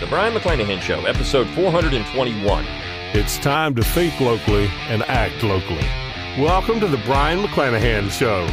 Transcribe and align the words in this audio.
The 0.00 0.06
Brion 0.06 0.32
McClanahan 0.32 0.80
Show, 0.80 1.06
episode 1.06 1.48
421. 1.56 2.64
It's 3.14 3.36
time 3.36 3.74
to 3.74 3.82
think 3.82 4.20
locally 4.20 4.68
and 4.86 5.02
act 5.02 5.42
locally. 5.42 5.88
Welcome 6.40 6.78
to 6.78 6.86
the 6.86 6.98
Brion 6.98 7.42
McClanahan 7.42 8.08
Show. 8.08 8.46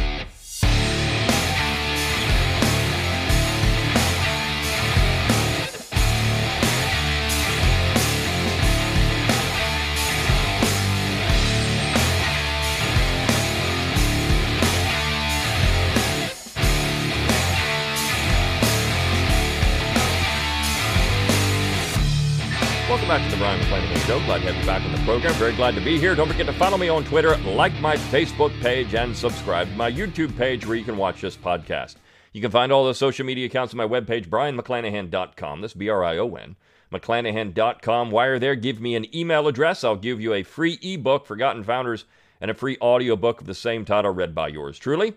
Welcome 23.06 23.22
back 23.22 23.30
to 23.30 23.36
the 23.36 23.40
Brion 23.40 23.60
McClanahan 23.60 24.06
Show. 24.08 24.18
Glad 24.26 24.38
to 24.38 24.52
have 24.52 24.56
you 24.56 24.66
back 24.66 24.82
on 24.82 24.90
the 24.90 24.98
program. 25.04 25.32
Very 25.34 25.54
glad 25.54 25.76
to 25.76 25.80
be 25.80 25.96
here. 25.96 26.16
Don't 26.16 26.26
forget 26.26 26.46
to 26.46 26.52
follow 26.52 26.76
me 26.76 26.88
on 26.88 27.04
Twitter, 27.04 27.36
like 27.36 27.72
my 27.80 27.96
Facebook 27.96 28.50
page, 28.60 28.96
and 28.96 29.16
subscribe 29.16 29.68
to 29.68 29.76
my 29.76 29.92
YouTube 29.92 30.36
page 30.36 30.66
where 30.66 30.76
you 30.76 30.84
can 30.84 30.96
watch 30.96 31.20
this 31.20 31.36
podcast. 31.36 31.94
You 32.32 32.40
can 32.40 32.50
find 32.50 32.72
all 32.72 32.84
the 32.84 32.96
social 32.96 33.24
media 33.24 33.46
accounts 33.46 33.72
on 33.72 33.78
my 33.78 33.86
webpage, 33.86 34.26
brionmcclanahan.com. 34.26 35.60
That's 35.60 35.74
B 35.74 35.88
R 35.88 36.02
I 36.02 36.18
O 36.18 36.34
N. 36.34 36.56
McClanahan.com. 36.92 38.10
While 38.10 38.26
you're 38.26 38.38
there, 38.40 38.56
give 38.56 38.80
me 38.80 38.96
an 38.96 39.14
email 39.16 39.46
address. 39.46 39.84
I'll 39.84 39.94
give 39.94 40.20
you 40.20 40.34
a 40.34 40.42
free 40.42 40.76
ebook, 40.82 41.26
Forgotten 41.26 41.62
Founders, 41.62 42.06
and 42.40 42.50
a 42.50 42.54
free 42.54 42.76
audiobook 42.82 43.40
of 43.40 43.46
the 43.46 43.54
same 43.54 43.84
title 43.84 44.10
read 44.10 44.34
by 44.34 44.48
yours 44.48 44.80
truly. 44.80 45.14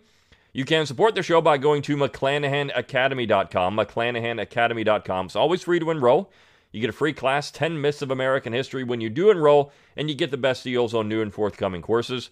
You 0.54 0.64
can 0.64 0.86
support 0.86 1.16
the 1.16 1.24
show 1.24 1.42
by 1.42 1.58
going 1.58 1.82
to 1.84 1.98
McClanahanacademy.com. 1.98 3.76
McClanahanacademy.com. 3.76 5.26
It's 5.26 5.36
always 5.36 5.64
free 5.64 5.80
to 5.80 5.90
enroll. 5.90 6.32
You 6.72 6.82
get 6.82 6.90
a 6.90 6.94
free 6.94 7.14
class, 7.14 7.50
10 7.52 7.82
Myths 7.82 8.02
of 8.02 8.12
American 8.12 8.54
History, 8.54 8.84
when 8.84 9.02
you 9.02 9.10
do 9.10 9.32
enroll, 9.32 9.72
and 9.98 10.10
you 10.10 10.16
get 10.16 10.32
the 10.32 10.38
best 10.38 10.64
deals 10.64 10.94
on 10.94 11.10
new 11.10 11.22
and 11.22 11.34
forthcoming 11.34 11.82
courses. 11.82 12.30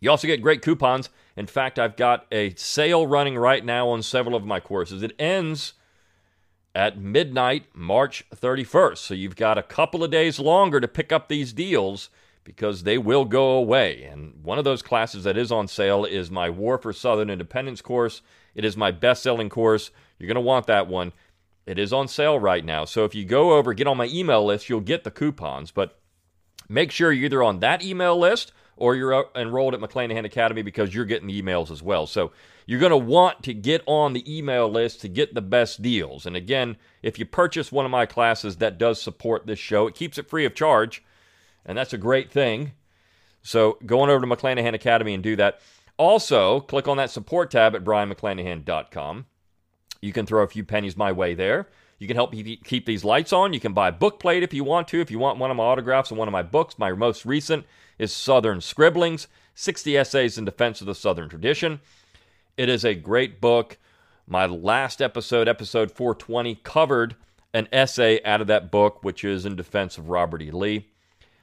You 0.00 0.10
also 0.10 0.26
get 0.26 0.42
great 0.42 0.62
coupons. 0.62 1.10
In 1.36 1.46
fact, 1.46 1.78
I've 1.78 1.96
got 1.96 2.26
a 2.32 2.54
sale 2.54 3.06
running 3.06 3.36
right 3.36 3.64
now 3.64 3.88
on 3.88 4.02
several 4.02 4.34
of 4.34 4.44
my 4.44 4.60
courses. 4.60 5.02
It 5.02 5.14
ends 5.18 5.74
at 6.74 6.98
midnight, 6.98 7.66
March 7.74 8.24
31st. 8.34 8.98
So 8.98 9.14
you've 9.14 9.36
got 9.36 9.58
a 9.58 9.62
couple 9.62 10.04
of 10.04 10.10
days 10.10 10.38
longer 10.38 10.80
to 10.80 10.88
pick 10.88 11.12
up 11.12 11.28
these 11.28 11.52
deals 11.52 12.08
because 12.44 12.84
they 12.84 12.98
will 12.98 13.24
go 13.24 13.50
away. 13.50 14.04
And 14.04 14.42
one 14.42 14.58
of 14.58 14.64
those 14.64 14.82
classes 14.82 15.24
that 15.24 15.36
is 15.36 15.52
on 15.52 15.68
sale 15.68 16.04
is 16.04 16.30
my 16.30 16.48
War 16.48 16.78
for 16.78 16.92
Southern 16.92 17.28
Independence 17.28 17.82
course. 17.82 18.22
It 18.54 18.64
is 18.64 18.76
my 18.76 18.90
best 18.90 19.22
selling 19.22 19.48
course. 19.48 19.90
You're 20.18 20.28
going 20.28 20.36
to 20.36 20.40
want 20.40 20.66
that 20.66 20.88
one. 20.88 21.12
It 21.70 21.78
is 21.78 21.92
on 21.92 22.08
sale 22.08 22.36
right 22.36 22.64
now. 22.64 22.84
So 22.84 23.04
if 23.04 23.14
you 23.14 23.24
go 23.24 23.52
over, 23.52 23.72
get 23.74 23.86
on 23.86 23.96
my 23.96 24.06
email 24.06 24.44
list, 24.44 24.68
you'll 24.68 24.80
get 24.80 25.04
the 25.04 25.10
coupons. 25.12 25.70
But 25.70 26.00
make 26.68 26.90
sure 26.90 27.12
you're 27.12 27.26
either 27.26 27.44
on 27.44 27.60
that 27.60 27.84
email 27.84 28.18
list 28.18 28.52
or 28.76 28.96
you're 28.96 29.26
enrolled 29.36 29.74
at 29.74 29.80
McClanahan 29.80 30.24
Academy 30.24 30.62
because 30.62 30.92
you're 30.92 31.04
getting 31.04 31.28
the 31.28 31.40
emails 31.40 31.70
as 31.70 31.80
well. 31.80 32.08
So 32.08 32.32
you're 32.66 32.80
going 32.80 32.90
to 32.90 32.96
want 32.96 33.44
to 33.44 33.54
get 33.54 33.84
on 33.86 34.14
the 34.14 34.36
email 34.36 34.68
list 34.68 35.00
to 35.02 35.08
get 35.08 35.32
the 35.32 35.42
best 35.42 35.80
deals. 35.80 36.26
And 36.26 36.34
again, 36.34 36.76
if 37.04 37.20
you 37.20 37.24
purchase 37.24 37.70
one 37.70 37.84
of 37.84 37.92
my 37.92 38.04
classes 38.04 38.56
that 38.56 38.76
does 38.76 39.00
support 39.00 39.46
this 39.46 39.60
show, 39.60 39.86
it 39.86 39.94
keeps 39.94 40.18
it 40.18 40.28
free 40.28 40.44
of 40.44 40.56
charge. 40.56 41.04
And 41.64 41.78
that's 41.78 41.92
a 41.92 41.98
great 41.98 42.32
thing. 42.32 42.72
So 43.42 43.78
go 43.86 44.00
on 44.00 44.10
over 44.10 44.26
to 44.26 44.36
McClanahan 44.36 44.74
Academy 44.74 45.14
and 45.14 45.22
do 45.22 45.36
that. 45.36 45.60
Also, 45.98 46.58
click 46.58 46.88
on 46.88 46.96
that 46.96 47.10
support 47.10 47.52
tab 47.52 47.76
at 47.76 47.84
brionmcclanahan.com. 47.84 49.26
You 50.00 50.12
can 50.12 50.26
throw 50.26 50.42
a 50.42 50.48
few 50.48 50.64
pennies 50.64 50.96
my 50.96 51.12
way 51.12 51.34
there. 51.34 51.68
You 51.98 52.06
can 52.06 52.16
help 52.16 52.32
me 52.32 52.56
keep 52.64 52.86
these 52.86 53.04
lights 53.04 53.32
on. 53.32 53.52
You 53.52 53.60
can 53.60 53.74
buy 53.74 53.88
a 53.88 53.92
book 53.92 54.18
plate 54.18 54.42
if 54.42 54.54
you 54.54 54.64
want 54.64 54.88
to. 54.88 55.00
If 55.00 55.10
you 55.10 55.18
want 55.18 55.38
one 55.38 55.50
of 55.50 55.56
my 55.56 55.64
autographs 55.64 56.10
and 56.10 56.18
one 56.18 56.28
of 56.28 56.32
my 56.32 56.42
books, 56.42 56.78
my 56.78 56.92
most 56.92 57.26
recent 57.26 57.66
is 57.98 58.12
Southern 58.12 58.62
Scribblings 58.62 59.28
60 59.54 59.98
Essays 59.98 60.38
in 60.38 60.46
Defense 60.46 60.80
of 60.80 60.86
the 60.86 60.94
Southern 60.94 61.28
Tradition. 61.28 61.80
It 62.56 62.70
is 62.70 62.84
a 62.84 62.94
great 62.94 63.40
book. 63.40 63.76
My 64.26 64.46
last 64.46 65.02
episode, 65.02 65.48
episode 65.48 65.90
420, 65.90 66.54
covered 66.56 67.16
an 67.52 67.68
essay 67.70 68.22
out 68.24 68.40
of 68.40 68.46
that 68.46 68.70
book, 68.70 69.04
which 69.04 69.22
is 69.22 69.44
in 69.44 69.56
defense 69.56 69.98
of 69.98 70.08
Robert 70.08 70.40
E. 70.40 70.50
Lee. 70.50 70.88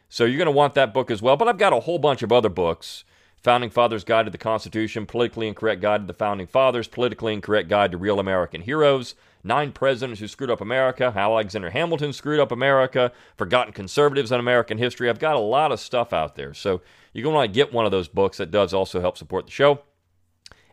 So 0.09 0.25
you're 0.25 0.37
going 0.37 0.45
to 0.45 0.51
want 0.51 0.73
that 0.73 0.93
book 0.93 1.11
as 1.11 1.21
well. 1.21 1.37
But 1.37 1.47
I've 1.47 1.57
got 1.57 1.73
a 1.73 1.81
whole 1.81 1.99
bunch 1.99 2.23
of 2.23 2.31
other 2.31 2.49
books 2.49 3.03
Founding 3.43 3.69
Fathers 3.69 4.03
Guide 4.03 4.25
to 4.25 4.31
the 4.31 4.37
Constitution, 4.37 5.05
Politically 5.05 5.47
Incorrect 5.47 5.81
Guide 5.81 6.01
to 6.01 6.07
the 6.07 6.13
Founding 6.13 6.47
Fathers, 6.47 6.87
Politically 6.87 7.33
Incorrect 7.33 7.69
Guide 7.69 7.91
to 7.91 7.97
Real 7.97 8.19
American 8.19 8.61
Heroes, 8.61 9.15
Nine 9.43 9.71
Presidents 9.71 10.19
Who 10.19 10.27
Screwed 10.27 10.49
Up 10.49 10.59
America, 10.59 11.11
How 11.11 11.33
Alexander 11.33 11.69
Hamilton 11.69 12.11
Screwed 12.11 12.39
Up 12.39 12.51
America, 12.51 13.11
Forgotten 13.37 13.73
Conservatives 13.73 14.31
in 14.31 14.39
American 14.39 14.77
History. 14.77 15.09
I've 15.09 15.19
got 15.19 15.35
a 15.35 15.39
lot 15.39 15.71
of 15.71 15.79
stuff 15.79 16.11
out 16.11 16.35
there. 16.35 16.53
So 16.53 16.81
you're 17.13 17.23
going 17.23 17.33
to 17.33 17.37
want 17.37 17.53
to 17.53 17.55
get 17.55 17.73
one 17.73 17.85
of 17.85 17.91
those 17.91 18.07
books. 18.07 18.37
That 18.37 18.51
does 18.51 18.73
also 18.73 18.99
help 18.99 19.17
support 19.17 19.45
the 19.45 19.51
show. 19.51 19.81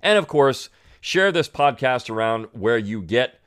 And 0.03 0.19
of 0.19 0.27
course, 0.27 0.71
share 1.01 1.31
this 1.31 1.49
podcast 1.49 2.11
around 2.11 2.49
where 2.53 2.79
you 2.79 3.03
get 3.03 3.41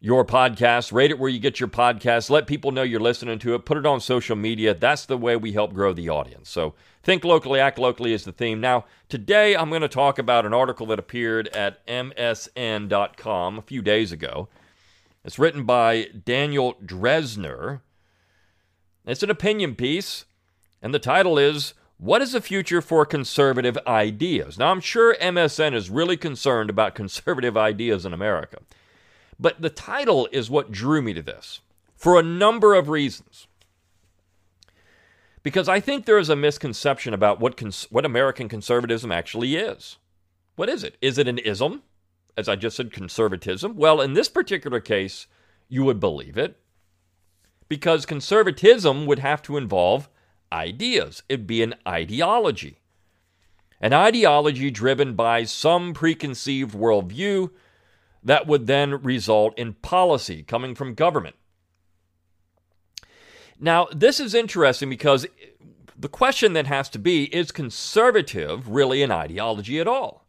your 0.00 0.24
podcast. 0.24 0.92
Rate 0.92 1.10
it 1.10 1.18
where 1.18 1.30
you 1.30 1.40
get 1.40 1.58
your 1.58 1.68
podcast. 1.68 2.30
Let 2.30 2.46
people 2.46 2.70
know 2.70 2.82
you're 2.82 3.00
listening 3.00 3.38
to 3.40 3.54
it. 3.54 3.64
Put 3.64 3.78
it 3.78 3.86
on 3.86 4.00
social 4.00 4.36
media. 4.36 4.74
That's 4.74 5.06
the 5.06 5.18
way 5.18 5.36
we 5.36 5.52
help 5.52 5.72
grow 5.72 5.92
the 5.92 6.08
audience. 6.08 6.48
So, 6.48 6.74
think 7.02 7.24
locally, 7.24 7.58
act 7.58 7.78
locally 7.78 8.12
is 8.12 8.24
the 8.24 8.32
theme. 8.32 8.60
Now, 8.60 8.84
today 9.08 9.56
I'm 9.56 9.70
going 9.70 9.82
to 9.82 9.88
talk 9.88 10.18
about 10.18 10.46
an 10.46 10.54
article 10.54 10.86
that 10.86 10.98
appeared 10.98 11.48
at 11.48 11.84
MSN.com 11.86 13.58
a 13.58 13.62
few 13.62 13.82
days 13.82 14.12
ago. 14.12 14.48
It's 15.24 15.38
written 15.38 15.64
by 15.64 16.08
Daniel 16.24 16.74
Drezner. 16.84 17.80
It's 19.04 19.22
an 19.22 19.30
opinion 19.30 19.74
piece, 19.74 20.26
and 20.80 20.94
the 20.94 20.98
title 20.98 21.38
is 21.38 21.74
What 21.96 22.22
is 22.22 22.32
the 22.32 22.40
Future 22.40 22.80
for 22.80 23.04
Conservative 23.04 23.78
Ideas? 23.86 24.58
Now, 24.58 24.70
I'm 24.70 24.80
sure 24.80 25.16
MSN 25.16 25.74
is 25.74 25.90
really 25.90 26.16
concerned 26.16 26.70
about 26.70 26.94
conservative 26.94 27.56
ideas 27.56 28.06
in 28.06 28.12
America. 28.12 28.58
But 29.38 29.60
the 29.60 29.70
title 29.70 30.28
is 30.32 30.50
what 30.50 30.72
drew 30.72 31.00
me 31.00 31.14
to 31.14 31.22
this 31.22 31.60
for 31.96 32.18
a 32.18 32.22
number 32.22 32.74
of 32.74 32.88
reasons. 32.88 33.46
Because 35.42 35.68
I 35.68 35.80
think 35.80 36.04
there 36.04 36.18
is 36.18 36.28
a 36.28 36.36
misconception 36.36 37.14
about 37.14 37.40
what, 37.40 37.56
cons- 37.56 37.86
what 37.90 38.04
American 38.04 38.48
conservatism 38.48 39.12
actually 39.12 39.56
is. 39.56 39.96
What 40.56 40.68
is 40.68 40.82
it? 40.82 40.96
Is 41.00 41.18
it 41.18 41.28
an 41.28 41.38
ism? 41.38 41.82
As 42.36 42.48
I 42.48 42.56
just 42.56 42.76
said, 42.76 42.92
conservatism? 42.92 43.76
Well, 43.76 44.00
in 44.00 44.14
this 44.14 44.28
particular 44.28 44.80
case, 44.80 45.26
you 45.68 45.84
would 45.84 46.00
believe 46.00 46.36
it. 46.36 46.58
Because 47.68 48.06
conservatism 48.06 49.06
would 49.06 49.18
have 49.20 49.42
to 49.42 49.56
involve 49.56 50.08
ideas, 50.52 51.22
it'd 51.28 51.46
be 51.46 51.62
an 51.62 51.74
ideology. 51.86 52.78
An 53.80 53.92
ideology 53.92 54.70
driven 54.70 55.14
by 55.14 55.44
some 55.44 55.94
preconceived 55.94 56.74
worldview 56.74 57.50
that 58.22 58.46
would 58.46 58.66
then 58.66 59.02
result 59.02 59.58
in 59.58 59.74
policy 59.74 60.42
coming 60.42 60.74
from 60.74 60.94
government. 60.94 61.36
Now, 63.60 63.88
this 63.92 64.20
is 64.20 64.34
interesting 64.34 64.88
because 64.88 65.26
the 65.98 66.08
question 66.08 66.52
then 66.52 66.66
has 66.66 66.88
to 66.90 66.98
be 66.98 67.24
is 67.34 67.50
conservative 67.50 68.68
really 68.68 69.02
an 69.02 69.10
ideology 69.10 69.80
at 69.80 69.88
all? 69.88 70.26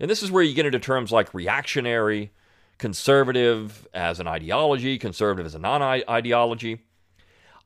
And 0.00 0.10
this 0.10 0.22
is 0.22 0.30
where 0.30 0.42
you 0.42 0.54
get 0.54 0.66
into 0.66 0.80
terms 0.80 1.12
like 1.12 1.32
reactionary, 1.32 2.32
conservative 2.78 3.86
as 3.94 4.20
an 4.20 4.26
ideology, 4.26 4.98
conservative 4.98 5.46
as 5.46 5.54
a 5.54 5.60
non 5.60 5.82
ideology. 5.82 6.82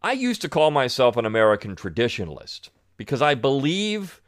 I 0.02 0.12
used 0.12 0.42
to 0.42 0.48
call 0.48 0.70
myself 0.70 1.16
an 1.16 1.26
American 1.26 1.74
traditionalist 1.76 2.70
because 2.96 3.20
I 3.20 3.34
believe 3.34 4.19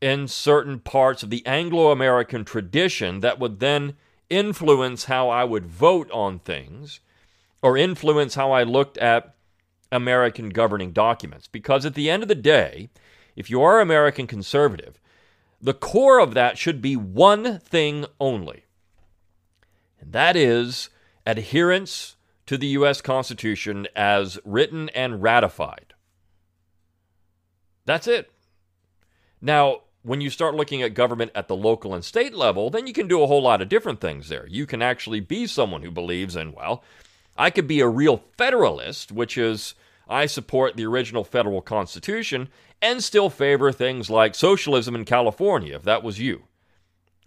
in 0.00 0.28
certain 0.28 0.78
parts 0.78 1.22
of 1.22 1.30
the 1.30 1.44
Anglo 1.46 1.90
American 1.90 2.44
tradition 2.44 3.20
that 3.20 3.38
would 3.38 3.60
then 3.60 3.94
influence 4.28 5.04
how 5.04 5.28
I 5.28 5.44
would 5.44 5.66
vote 5.66 6.10
on 6.10 6.38
things 6.38 7.00
or 7.62 7.76
influence 7.76 8.34
how 8.34 8.52
I 8.52 8.62
looked 8.62 8.98
at 8.98 9.34
American 9.90 10.50
governing 10.50 10.92
documents. 10.92 11.46
Because 11.46 11.86
at 11.86 11.94
the 11.94 12.10
end 12.10 12.22
of 12.22 12.28
the 12.28 12.34
day, 12.34 12.90
if 13.36 13.48
you 13.48 13.62
are 13.62 13.80
American 13.80 14.26
conservative, 14.26 15.00
the 15.60 15.74
core 15.74 16.18
of 16.18 16.34
that 16.34 16.58
should 16.58 16.82
be 16.82 16.96
one 16.96 17.58
thing 17.58 18.04
only, 18.20 18.64
and 19.98 20.12
that 20.12 20.36
is 20.36 20.90
adherence 21.26 22.16
to 22.44 22.58
the 22.58 22.66
U.S. 22.66 23.00
Constitution 23.00 23.86
as 23.96 24.38
written 24.44 24.90
and 24.90 25.22
ratified. 25.22 25.94
That's 27.86 28.06
it. 28.06 28.30
Now, 29.40 29.83
when 30.04 30.20
you 30.20 30.28
start 30.28 30.54
looking 30.54 30.82
at 30.82 30.92
government 30.92 31.32
at 31.34 31.48
the 31.48 31.56
local 31.56 31.94
and 31.94 32.04
state 32.04 32.34
level, 32.34 32.68
then 32.68 32.86
you 32.86 32.92
can 32.92 33.08
do 33.08 33.22
a 33.22 33.26
whole 33.26 33.42
lot 33.42 33.62
of 33.62 33.70
different 33.70 34.00
things 34.00 34.28
there. 34.28 34.46
You 34.46 34.66
can 34.66 34.82
actually 34.82 35.20
be 35.20 35.46
someone 35.46 35.82
who 35.82 35.90
believes 35.90 36.36
in, 36.36 36.52
well, 36.52 36.84
I 37.38 37.48
could 37.48 37.66
be 37.66 37.80
a 37.80 37.88
real 37.88 38.22
federalist, 38.36 39.10
which 39.10 39.38
is 39.38 39.74
I 40.06 40.26
support 40.26 40.76
the 40.76 40.84
original 40.84 41.24
federal 41.24 41.62
constitution 41.62 42.50
and 42.82 43.02
still 43.02 43.30
favor 43.30 43.72
things 43.72 44.10
like 44.10 44.34
socialism 44.34 44.94
in 44.94 45.06
California, 45.06 45.74
if 45.74 45.82
that 45.84 46.02
was 46.02 46.20
you. 46.20 46.44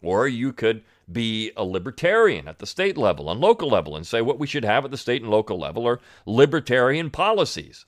Or 0.04 0.28
you 0.28 0.54
could 0.54 0.84
be 1.12 1.52
a 1.58 1.64
libertarian 1.64 2.48
at 2.48 2.60
the 2.60 2.68
state 2.68 2.96
level 2.96 3.32
and 3.32 3.42
local 3.42 3.70
level 3.70 3.96
and 3.96 4.06
say 4.06 4.22
what 4.22 4.38
we 4.38 4.46
should 4.46 4.66
have 4.66 4.86
at 4.86 4.92
the 4.92 4.98
state 4.98 5.24
and 5.24 5.32
local 5.32 5.58
level 5.58 5.88
are 5.88 6.00
libertarian 6.28 7.10
policies. 7.10 7.88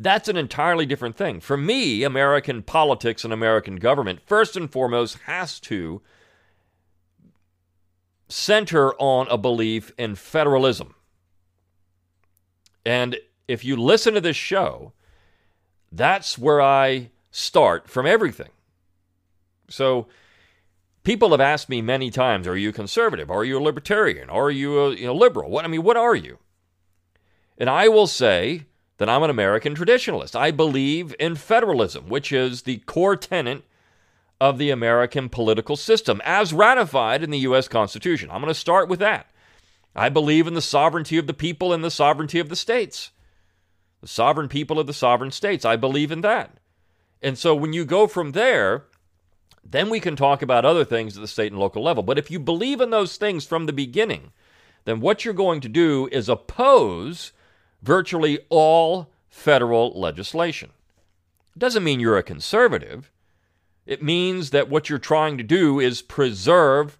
That's 0.00 0.28
an 0.28 0.36
entirely 0.36 0.86
different 0.86 1.16
thing. 1.16 1.40
For 1.40 1.56
me, 1.56 2.04
American 2.04 2.62
politics 2.62 3.24
and 3.24 3.32
American 3.32 3.76
government, 3.76 4.20
first 4.24 4.56
and 4.56 4.70
foremost, 4.70 5.18
has 5.26 5.58
to 5.60 6.00
center 8.28 8.94
on 8.94 9.26
a 9.28 9.36
belief 9.36 9.90
in 9.98 10.14
federalism. 10.14 10.94
And 12.86 13.18
if 13.48 13.64
you 13.64 13.76
listen 13.76 14.14
to 14.14 14.20
this 14.20 14.36
show, 14.36 14.92
that's 15.90 16.38
where 16.38 16.62
I 16.62 17.10
start 17.32 17.88
from 17.88 18.06
everything. 18.06 18.50
So, 19.68 20.06
people 21.02 21.30
have 21.30 21.40
asked 21.40 21.68
me 21.68 21.82
many 21.82 22.10
times, 22.10 22.46
"Are 22.46 22.56
you 22.56 22.72
conservative? 22.72 23.30
Are 23.30 23.44
you 23.44 23.58
a 23.58 23.60
libertarian? 23.60 24.30
Are 24.30 24.50
you 24.50 24.78
a 24.78 24.94
you 24.94 25.06
know, 25.06 25.14
liberal? 25.14 25.50
What 25.50 25.64
I 25.64 25.68
mean, 25.68 25.82
what 25.82 25.96
are 25.96 26.14
you?" 26.14 26.38
And 27.58 27.68
I 27.68 27.88
will 27.88 28.06
say 28.06 28.66
that 28.98 29.08
I'm 29.08 29.22
an 29.22 29.30
American 29.30 29.74
traditionalist. 29.74 30.36
I 30.36 30.50
believe 30.50 31.14
in 31.18 31.36
federalism, 31.36 32.08
which 32.08 32.30
is 32.30 32.62
the 32.62 32.78
core 32.78 33.16
tenet 33.16 33.64
of 34.40 34.58
the 34.58 34.70
American 34.70 35.28
political 35.28 35.76
system, 35.76 36.20
as 36.24 36.52
ratified 36.52 37.24
in 37.24 37.30
the 37.30 37.38
U.S. 37.40 37.66
Constitution. 37.66 38.30
I'm 38.30 38.40
going 38.40 38.52
to 38.52 38.58
start 38.58 38.88
with 38.88 39.00
that. 39.00 39.26
I 39.96 40.08
believe 40.08 40.46
in 40.46 40.54
the 40.54 40.62
sovereignty 40.62 41.16
of 41.16 41.26
the 41.26 41.34
people 41.34 41.72
and 41.72 41.82
the 41.82 41.90
sovereignty 41.90 42.38
of 42.38 42.48
the 42.48 42.56
states. 42.56 43.10
The 44.00 44.08
sovereign 44.08 44.48
people 44.48 44.78
of 44.78 44.86
the 44.86 44.92
sovereign 44.92 45.32
states. 45.32 45.64
I 45.64 45.74
believe 45.76 46.12
in 46.12 46.20
that. 46.20 46.58
And 47.20 47.36
so 47.36 47.54
when 47.54 47.72
you 47.72 47.84
go 47.84 48.06
from 48.06 48.30
there, 48.30 48.84
then 49.64 49.90
we 49.90 49.98
can 49.98 50.14
talk 50.14 50.40
about 50.40 50.64
other 50.64 50.84
things 50.84 51.16
at 51.16 51.20
the 51.20 51.26
state 51.26 51.50
and 51.50 51.60
local 51.60 51.82
level. 51.82 52.04
But 52.04 52.18
if 52.18 52.30
you 52.30 52.38
believe 52.38 52.80
in 52.80 52.90
those 52.90 53.16
things 53.16 53.44
from 53.44 53.66
the 53.66 53.72
beginning, 53.72 54.32
then 54.84 55.00
what 55.00 55.24
you're 55.24 55.34
going 55.34 55.60
to 55.62 55.68
do 55.68 56.08
is 56.12 56.28
oppose 56.28 57.32
virtually 57.82 58.38
all 58.48 59.10
federal 59.28 59.98
legislation. 59.98 60.70
It 61.54 61.58
doesn't 61.58 61.84
mean 61.84 62.00
you're 62.00 62.18
a 62.18 62.22
conservative. 62.22 63.10
It 63.86 64.02
means 64.02 64.50
that 64.50 64.68
what 64.68 64.88
you're 64.88 64.98
trying 64.98 65.38
to 65.38 65.44
do 65.44 65.80
is 65.80 66.02
preserve 66.02 66.98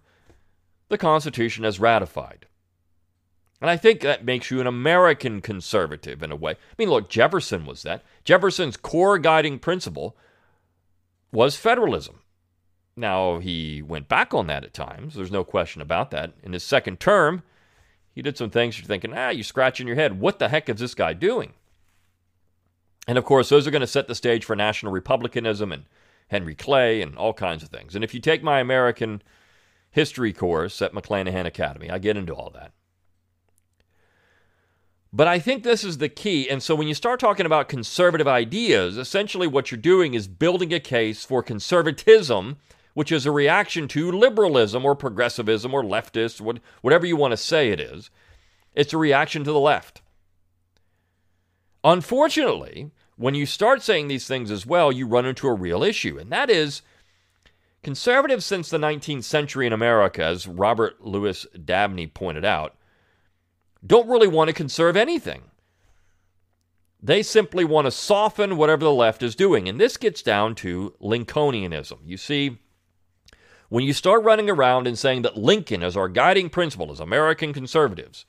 the 0.89 0.97
Constitution 0.97 1.63
as 1.63 1.79
ratified. 1.79 2.47
And 3.61 3.69
I 3.69 3.77
think 3.77 4.01
that 4.01 4.23
makes 4.25 4.49
you 4.49 4.61
an 4.61 4.67
American 4.67 5.41
conservative 5.41 6.23
in 6.23 6.31
a 6.31 6.35
way. 6.35 6.51
I 6.53 6.55
mean, 6.77 6.89
look, 6.89 7.09
Jefferson 7.09 7.65
was 7.65 7.83
that. 7.83 8.03
Jefferson's 8.23 8.77
core 8.77 9.19
guiding 9.19 9.59
principle 9.59 10.15
was 11.31 11.57
federalism. 11.57 12.21
Now, 12.95 13.39
he 13.39 13.81
went 13.81 14.07
back 14.07 14.33
on 14.33 14.47
that 14.47 14.63
at 14.63 14.73
times. 14.73 15.15
There's 15.15 15.31
no 15.31 15.43
question 15.43 15.81
about 15.81 16.11
that. 16.11 16.33
In 16.43 16.53
his 16.53 16.63
second 16.63 16.99
term, 16.99 17.43
he 18.19 18.23
did 18.23 18.37
some 18.37 18.49
things 18.49 18.77
you're 18.77 18.85
thinking, 18.85 19.13
ah, 19.15 19.29
you're 19.29 19.45
scratching 19.45 19.87
your 19.87 19.95
head. 19.95 20.19
What 20.19 20.39
the 20.39 20.49
heck 20.49 20.67
is 20.67 20.81
this 20.81 20.93
guy 20.93 21.13
doing? 21.13 21.53
And 23.07 23.17
of 23.17 23.23
course, 23.23 23.47
those 23.47 23.65
are 23.65 23.71
going 23.71 23.79
to 23.79 23.87
set 23.87 24.09
the 24.09 24.13
stage 24.13 24.43
for 24.43 24.57
national 24.57 24.91
republicanism 24.91 25.71
and 25.71 25.85
Henry 26.27 26.53
Clay 26.53 27.01
and 27.01 27.17
all 27.17 27.31
kinds 27.31 27.63
of 27.63 27.69
things. 27.69 27.95
And 27.95 28.03
if 28.03 28.13
you 28.13 28.19
take 28.19 28.43
my 28.43 28.59
American 28.59 29.21
history 29.89 30.33
course 30.33 30.81
at 30.81 30.91
McClanahan 30.91 31.45
Academy, 31.45 31.89
I 31.89 31.97
get 31.97 32.17
into 32.17 32.33
all 32.33 32.49
that. 32.49 32.73
But 35.13 35.29
I 35.29 35.39
think 35.39 35.63
this 35.63 35.85
is 35.85 35.99
the 35.99 36.09
key. 36.09 36.49
And 36.49 36.61
so 36.61 36.75
when 36.75 36.89
you 36.89 36.93
start 36.95 37.21
talking 37.21 37.45
about 37.45 37.69
conservative 37.69 38.27
ideas, 38.27 38.97
essentially 38.97 39.47
what 39.47 39.71
you're 39.71 39.79
doing 39.79 40.13
is 40.13 40.27
building 40.27 40.73
a 40.73 40.79
case 40.81 41.23
for 41.23 41.41
conservatism, 41.41 42.57
which 42.93 43.11
is 43.11 43.25
a 43.25 43.31
reaction 43.31 43.87
to 43.87 44.11
liberalism 44.11 44.85
or 44.85 44.95
progressivism 44.95 45.73
or 45.73 45.83
leftist, 45.83 46.59
whatever 46.81 47.05
you 47.05 47.15
want 47.15 47.31
to 47.31 47.37
say 47.37 47.69
it 47.69 47.79
is. 47.79 48.09
It's 48.73 48.93
a 48.93 48.97
reaction 48.97 49.43
to 49.43 49.51
the 49.51 49.59
left. 49.59 50.01
Unfortunately, 51.83 52.91
when 53.15 53.35
you 53.35 53.45
start 53.45 53.81
saying 53.81 54.07
these 54.07 54.27
things 54.27 54.51
as 54.51 54.65
well, 54.65 54.91
you 54.91 55.07
run 55.07 55.25
into 55.25 55.47
a 55.47 55.53
real 55.53 55.83
issue, 55.83 56.17
and 56.17 56.31
that 56.31 56.49
is 56.49 56.81
conservatives 57.83 58.45
since 58.45 58.69
the 58.69 58.77
19th 58.77 59.23
century 59.23 59.65
in 59.65 59.73
America, 59.73 60.23
as 60.23 60.47
Robert 60.47 61.05
Lewis 61.05 61.45
Dabney 61.63 62.07
pointed 62.07 62.43
out, 62.43 62.75
don't 63.85 64.09
really 64.09 64.27
want 64.27 64.49
to 64.49 64.53
conserve 64.53 64.97
anything. 64.97 65.43
They 67.01 67.23
simply 67.23 67.63
want 67.63 67.85
to 67.85 67.91
soften 67.91 68.57
whatever 68.57 68.83
the 68.83 68.91
left 68.91 69.23
is 69.23 69.35
doing. 69.35 69.69
And 69.69 69.79
this 69.79 69.95
gets 69.95 70.21
down 70.21 70.53
to 70.55 70.93
Lincolnianism. 70.99 71.99
You 72.05 72.17
see, 72.17 72.59
when 73.69 73.83
you 73.83 73.93
start 73.93 74.23
running 74.23 74.49
around 74.49 74.87
and 74.87 74.97
saying 74.97 75.21
that 75.21 75.37
Lincoln 75.37 75.83
is 75.83 75.95
our 75.95 76.09
guiding 76.09 76.49
principle 76.49 76.91
as 76.91 76.99
American 76.99 77.53
conservatives, 77.53 78.25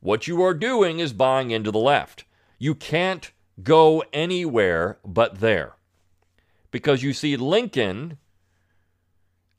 what 0.00 0.26
you 0.26 0.40
are 0.42 0.54
doing 0.54 1.00
is 1.00 1.12
buying 1.12 1.50
into 1.50 1.70
the 1.70 1.78
left. 1.78 2.24
You 2.58 2.74
can't 2.74 3.32
go 3.62 4.04
anywhere 4.12 4.98
but 5.04 5.40
there. 5.40 5.74
Because 6.70 7.02
you 7.02 7.12
see, 7.12 7.36
Lincoln 7.36 8.18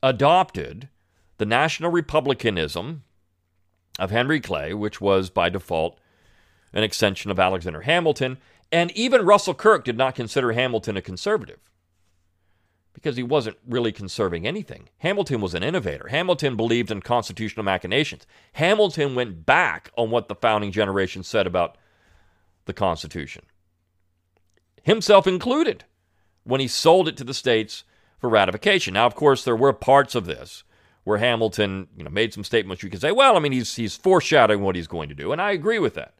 adopted 0.02 0.88
the 1.36 1.46
national 1.46 1.90
republicanism 1.90 3.02
of 3.98 4.10
Henry 4.10 4.40
Clay, 4.40 4.72
which 4.72 5.00
was 5.00 5.28
by 5.28 5.50
default 5.50 5.98
an 6.72 6.82
extension 6.82 7.30
of 7.30 7.38
Alexander 7.38 7.82
Hamilton. 7.82 8.38
And 8.72 8.90
even 8.92 9.26
Russell 9.26 9.54
Kirk 9.54 9.84
did 9.84 9.98
not 9.98 10.14
consider 10.14 10.52
Hamilton 10.52 10.96
a 10.96 11.02
conservative 11.02 11.58
because 12.92 13.16
he 13.16 13.22
wasn't 13.22 13.56
really 13.66 13.92
conserving 13.92 14.46
anything. 14.46 14.88
Hamilton 14.98 15.40
was 15.40 15.54
an 15.54 15.62
innovator. 15.62 16.08
Hamilton 16.08 16.56
believed 16.56 16.90
in 16.90 17.00
constitutional 17.00 17.64
machinations. 17.64 18.26
Hamilton 18.54 19.14
went 19.14 19.46
back 19.46 19.90
on 19.96 20.10
what 20.10 20.28
the 20.28 20.34
founding 20.34 20.72
generation 20.72 21.22
said 21.22 21.46
about 21.46 21.78
the 22.66 22.72
Constitution, 22.72 23.44
himself 24.82 25.26
included, 25.26 25.84
when 26.44 26.60
he 26.60 26.68
sold 26.68 27.08
it 27.08 27.16
to 27.16 27.24
the 27.24 27.34
states 27.34 27.84
for 28.18 28.28
ratification. 28.28 28.94
Now, 28.94 29.06
of 29.06 29.14
course, 29.14 29.44
there 29.44 29.56
were 29.56 29.72
parts 29.72 30.14
of 30.14 30.26
this 30.26 30.64
where 31.04 31.18
Hamilton, 31.18 31.88
you 31.96 32.04
know, 32.04 32.10
made 32.10 32.34
some 32.34 32.44
statements 32.44 32.82
you 32.82 32.90
could 32.90 33.00
say, 33.00 33.12
well, 33.12 33.36
I 33.36 33.40
mean, 33.40 33.52
he's 33.52 33.76
he's 33.76 33.96
foreshadowing 33.96 34.62
what 34.62 34.76
he's 34.76 34.86
going 34.86 35.08
to 35.08 35.14
do, 35.14 35.32
and 35.32 35.40
I 35.40 35.52
agree 35.52 35.78
with 35.78 35.94
that. 35.94 36.14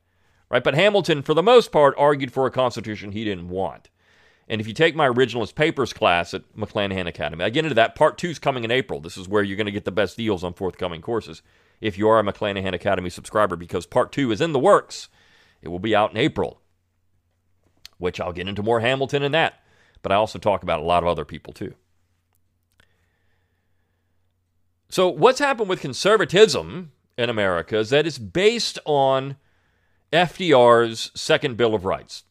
Right? 0.48 0.64
But 0.64 0.74
Hamilton, 0.74 1.22
for 1.22 1.34
the 1.34 1.42
most 1.42 1.70
part, 1.70 1.94
argued 1.96 2.32
for 2.32 2.46
a 2.46 2.50
constitution 2.50 3.12
he 3.12 3.24
didn't 3.24 3.48
want. 3.48 3.88
And 4.50 4.60
if 4.60 4.66
you 4.66 4.74
take 4.74 4.96
my 4.96 5.08
originalist 5.08 5.54
papers 5.54 5.92
class 5.92 6.34
at 6.34 6.42
McClanahan 6.56 7.06
Academy, 7.06 7.44
I 7.44 7.50
get 7.50 7.64
into 7.64 7.76
that. 7.76 7.94
Part 7.94 8.18
two 8.18 8.30
is 8.30 8.40
coming 8.40 8.64
in 8.64 8.72
April. 8.72 8.98
This 8.98 9.16
is 9.16 9.28
where 9.28 9.44
you're 9.44 9.56
going 9.56 9.66
to 9.66 9.72
get 9.72 9.84
the 9.84 9.92
best 9.92 10.16
deals 10.16 10.42
on 10.42 10.54
forthcoming 10.54 11.00
courses 11.00 11.40
if 11.80 11.96
you 11.96 12.08
are 12.08 12.18
a 12.18 12.24
McClanahan 12.24 12.74
Academy 12.74 13.10
subscriber, 13.10 13.54
because 13.54 13.86
part 13.86 14.10
two 14.10 14.32
is 14.32 14.40
in 14.40 14.52
the 14.52 14.58
works. 14.58 15.08
It 15.62 15.68
will 15.68 15.78
be 15.78 15.94
out 15.94 16.10
in 16.10 16.16
April, 16.16 16.60
which 17.98 18.20
I'll 18.20 18.32
get 18.32 18.48
into 18.48 18.60
more 18.60 18.80
Hamilton 18.80 19.22
in 19.22 19.30
that. 19.30 19.62
But 20.02 20.10
I 20.10 20.16
also 20.16 20.40
talk 20.40 20.64
about 20.64 20.80
a 20.80 20.84
lot 20.84 21.04
of 21.04 21.08
other 21.08 21.24
people 21.24 21.52
too. 21.52 21.74
So, 24.88 25.08
what's 25.08 25.38
happened 25.38 25.68
with 25.68 25.80
conservatism 25.80 26.90
in 27.16 27.30
America 27.30 27.78
is 27.78 27.90
that 27.90 28.04
it's 28.04 28.18
based 28.18 28.80
on 28.84 29.36
FDR's 30.12 31.12
Second 31.14 31.56
Bill 31.56 31.72
of 31.72 31.84
Rights. 31.84 32.24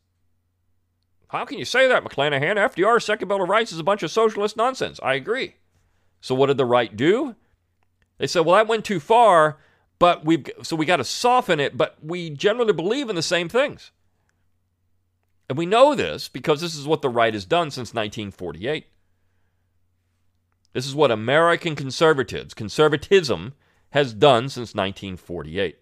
How 1.30 1.46
can 1.46 1.60
you 1.60 1.66
say 1.66 1.88
that, 1.88 2.04
McClanahan? 2.04 2.56
FDR's 2.56 3.06
Second 3.06 3.28
Bill 3.28 3.42
of 3.42 3.50
Rights 3.50 3.72
is 3.72 3.80
a 3.80 3.84
bunch 3.84 4.04
of 4.04 4.12
socialist 4.12 4.58
nonsense. 4.58 5.00
I 5.02 5.14
agree. 5.14 5.56
So, 6.22 6.36
what 6.36 6.48
did 6.48 6.58
the 6.58 6.66
right 6.66 6.96
do? 6.96 7.36
They 8.18 8.28
said, 8.28 8.42
well, 8.42 8.56
that 8.56 8.68
went 8.68 8.84
too 8.84 9.00
far, 9.00 9.58
but 10.00 10.26
we've 10.26 10.46
so 10.64 10.76
we 10.76 10.86
got 10.86 10.98
to 10.98 11.04
soften 11.04 11.60
it, 11.60 11.78
but 11.78 11.98
we 12.04 12.30
generally 12.30 12.74
believe 12.74 13.10
in 13.10 13.16
the 13.16 13.22
same 13.22 13.48
things. 13.48 13.92
And 15.48 15.58
we 15.58 15.66
know 15.66 15.96
this 15.96 16.30
because 16.30 16.62
this 16.62 16.76
is 16.76 16.88
what 16.88 17.02
the 17.02 17.10
right 17.10 17.34
has 17.34 17.46
done 17.46 17.72
since 17.72 17.94
1948. 17.94 18.88
This 20.74 20.86
is 20.86 20.96
what 20.96 21.12
American 21.12 21.76
conservatives, 21.76 22.54
conservatism, 22.54 23.54
has 23.92 24.14
done 24.14 24.50
since 24.50 24.76
1948. 24.76 25.78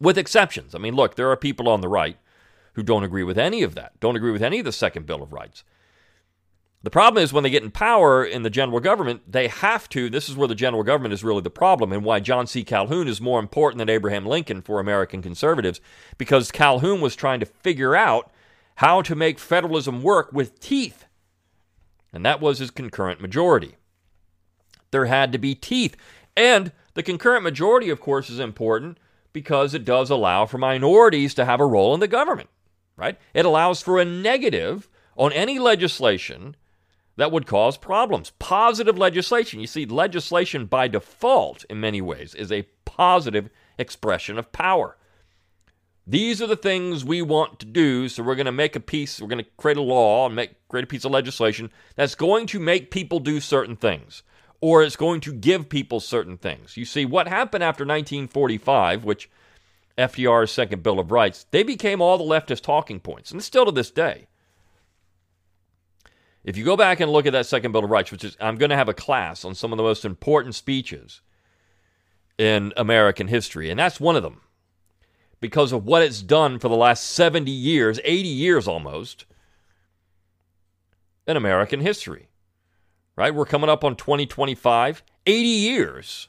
With 0.00 0.16
exceptions. 0.16 0.74
I 0.74 0.78
mean, 0.78 0.94
look, 0.94 1.16
there 1.16 1.30
are 1.30 1.36
people 1.36 1.68
on 1.68 1.82
the 1.82 1.88
right 1.88 2.16
who 2.80 2.84
don't 2.84 3.04
agree 3.04 3.22
with 3.22 3.38
any 3.38 3.62
of 3.62 3.74
that, 3.74 3.98
don't 4.00 4.16
agree 4.16 4.32
with 4.32 4.42
any 4.42 4.58
of 4.58 4.64
the 4.64 4.72
Second 4.72 5.06
Bill 5.06 5.22
of 5.22 5.32
Rights. 5.32 5.64
The 6.82 6.90
problem 6.90 7.22
is 7.22 7.32
when 7.32 7.44
they 7.44 7.50
get 7.50 7.62
in 7.62 7.70
power 7.70 8.24
in 8.24 8.42
the 8.42 8.48
general 8.48 8.80
government, 8.80 9.30
they 9.30 9.48
have 9.48 9.86
to. 9.90 10.08
This 10.08 10.30
is 10.30 10.36
where 10.36 10.48
the 10.48 10.54
general 10.54 10.82
government 10.82 11.12
is 11.12 11.22
really 11.22 11.42
the 11.42 11.50
problem, 11.50 11.92
and 11.92 12.04
why 12.04 12.20
John 12.20 12.46
C. 12.46 12.64
Calhoun 12.64 13.06
is 13.06 13.20
more 13.20 13.38
important 13.38 13.78
than 13.78 13.90
Abraham 13.90 14.24
Lincoln 14.24 14.62
for 14.62 14.80
American 14.80 15.20
conservatives, 15.20 15.80
because 16.16 16.50
Calhoun 16.50 17.02
was 17.02 17.14
trying 17.14 17.40
to 17.40 17.46
figure 17.46 17.94
out 17.94 18.32
how 18.76 19.02
to 19.02 19.14
make 19.14 19.38
federalism 19.38 20.02
work 20.02 20.32
with 20.32 20.58
teeth 20.58 21.04
and 22.12 22.24
that 22.24 22.40
was 22.40 22.58
his 22.58 22.70
concurrent 22.70 23.20
majority. 23.20 23.76
There 24.90 25.06
had 25.06 25.32
to 25.32 25.38
be 25.38 25.54
teeth. 25.54 25.96
And 26.36 26.72
the 26.94 27.02
concurrent 27.02 27.44
majority, 27.44 27.90
of 27.90 28.00
course, 28.00 28.30
is 28.30 28.40
important 28.40 28.98
because 29.32 29.74
it 29.74 29.84
does 29.84 30.10
allow 30.10 30.46
for 30.46 30.58
minorities 30.58 31.34
to 31.34 31.44
have 31.44 31.60
a 31.60 31.66
role 31.66 31.94
in 31.94 32.00
the 32.00 32.08
government, 32.08 32.50
right? 33.00 33.18
It 33.34 33.46
allows 33.46 33.80
for 33.82 33.98
a 33.98 34.04
negative 34.04 34.88
on 35.16 35.32
any 35.32 35.58
legislation 35.58 36.54
that 37.16 37.32
would 37.32 37.46
cause 37.46 37.76
problems. 37.76 38.30
Positive 38.38 38.96
legislation. 38.96 39.60
You 39.60 39.66
see, 39.66 39.86
legislation 39.86 40.66
by 40.66 40.86
default, 40.88 41.64
in 41.64 41.80
many 41.80 42.00
ways, 42.00 42.34
is 42.34 42.52
a 42.52 42.68
positive 42.84 43.50
expression 43.78 44.38
of 44.38 44.52
power. 44.52 44.96
These 46.06 46.42
are 46.42 46.46
the 46.46 46.56
things 46.56 47.04
we 47.04 47.22
want 47.22 47.58
to 47.60 47.66
do, 47.66 48.08
so 48.08 48.22
we're 48.22 48.34
going 48.34 48.46
to 48.46 48.52
make 48.52 48.74
a 48.74 48.80
piece, 48.80 49.20
we're 49.20 49.28
going 49.28 49.44
to 49.44 49.50
create 49.56 49.76
a 49.76 49.82
law 49.82 50.26
and 50.26 50.34
make 50.34 50.68
create 50.68 50.84
a 50.84 50.88
piece 50.88 51.04
of 51.04 51.12
legislation 51.12 51.70
that's 51.94 52.14
going 52.14 52.46
to 52.48 52.58
make 52.58 52.90
people 52.90 53.20
do 53.20 53.40
certain 53.40 53.76
things 53.76 54.22
or 54.60 54.82
it's 54.82 54.96
going 54.96 55.20
to 55.20 55.32
give 55.32 55.68
people 55.68 56.00
certain 56.00 56.36
things. 56.36 56.76
You 56.76 56.84
see 56.84 57.04
what 57.04 57.28
happened 57.28 57.64
after 57.64 57.84
1945, 57.84 59.04
which 59.04 59.30
FDR's 59.98 60.50
second 60.50 60.82
Bill 60.82 60.98
of 60.98 61.10
Rights, 61.10 61.46
they 61.50 61.62
became 61.62 62.00
all 62.00 62.18
the 62.18 62.24
leftist 62.24 62.62
talking 62.62 63.00
points, 63.00 63.30
and 63.30 63.42
still 63.42 63.64
to 63.64 63.72
this 63.72 63.90
day. 63.90 64.26
If 66.42 66.56
you 66.56 66.64
go 66.64 66.76
back 66.76 67.00
and 67.00 67.12
look 67.12 67.26
at 67.26 67.32
that 67.32 67.46
second 67.46 67.72
Bill 67.72 67.84
of 67.84 67.90
Rights, 67.90 68.10
which 68.10 68.24
is 68.24 68.36
I'm 68.40 68.56
going 68.56 68.70
to 68.70 68.76
have 68.76 68.88
a 68.88 68.94
class 68.94 69.44
on 69.44 69.54
some 69.54 69.72
of 69.72 69.76
the 69.76 69.82
most 69.82 70.04
important 70.04 70.54
speeches 70.54 71.20
in 72.38 72.72
American 72.76 73.28
history, 73.28 73.68
and 73.68 73.78
that's 73.78 74.00
one 74.00 74.16
of 74.16 74.22
them 74.22 74.40
because 75.40 75.72
of 75.72 75.84
what 75.84 76.02
it's 76.02 76.22
done 76.22 76.58
for 76.58 76.68
the 76.68 76.76
last 76.76 77.04
70 77.10 77.50
years, 77.50 78.00
80 78.04 78.28
years 78.28 78.68
almost, 78.68 79.26
in 81.26 81.36
American 81.36 81.80
history. 81.80 82.28
Right? 83.16 83.34
We're 83.34 83.44
coming 83.44 83.68
up 83.68 83.84
on 83.84 83.96
2025, 83.96 85.02
80 85.26 85.48
years. 85.48 86.28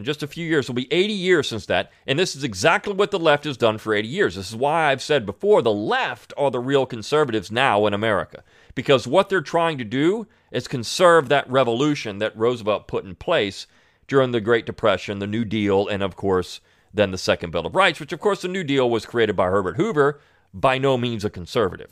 In 0.00 0.06
just 0.06 0.22
a 0.22 0.26
few 0.26 0.46
years, 0.46 0.64
it'll 0.64 0.74
be 0.74 0.90
80 0.90 1.12
years 1.12 1.46
since 1.46 1.66
that. 1.66 1.92
And 2.06 2.18
this 2.18 2.34
is 2.34 2.42
exactly 2.42 2.94
what 2.94 3.10
the 3.10 3.18
left 3.18 3.44
has 3.44 3.58
done 3.58 3.76
for 3.76 3.92
80 3.92 4.08
years. 4.08 4.34
This 4.34 4.48
is 4.48 4.56
why 4.56 4.90
I've 4.90 5.02
said 5.02 5.26
before 5.26 5.60
the 5.60 5.74
left 5.74 6.32
are 6.38 6.50
the 6.50 6.58
real 6.58 6.86
conservatives 6.86 7.52
now 7.52 7.84
in 7.84 7.92
America. 7.92 8.42
Because 8.74 9.06
what 9.06 9.28
they're 9.28 9.42
trying 9.42 9.76
to 9.76 9.84
do 9.84 10.26
is 10.50 10.68
conserve 10.68 11.28
that 11.28 11.50
revolution 11.50 12.16
that 12.16 12.34
Roosevelt 12.34 12.88
put 12.88 13.04
in 13.04 13.14
place 13.14 13.66
during 14.08 14.30
the 14.30 14.40
Great 14.40 14.64
Depression, 14.64 15.18
the 15.18 15.26
New 15.26 15.44
Deal, 15.44 15.86
and 15.86 16.02
of 16.02 16.16
course, 16.16 16.62
then 16.94 17.10
the 17.10 17.18
Second 17.18 17.50
Bill 17.50 17.66
of 17.66 17.74
Rights, 17.74 18.00
which, 18.00 18.14
of 18.14 18.20
course, 18.20 18.40
the 18.40 18.48
New 18.48 18.64
Deal 18.64 18.88
was 18.88 19.04
created 19.04 19.36
by 19.36 19.48
Herbert 19.48 19.76
Hoover, 19.76 20.18
by 20.54 20.78
no 20.78 20.96
means 20.96 21.26
a 21.26 21.30
conservative. 21.30 21.90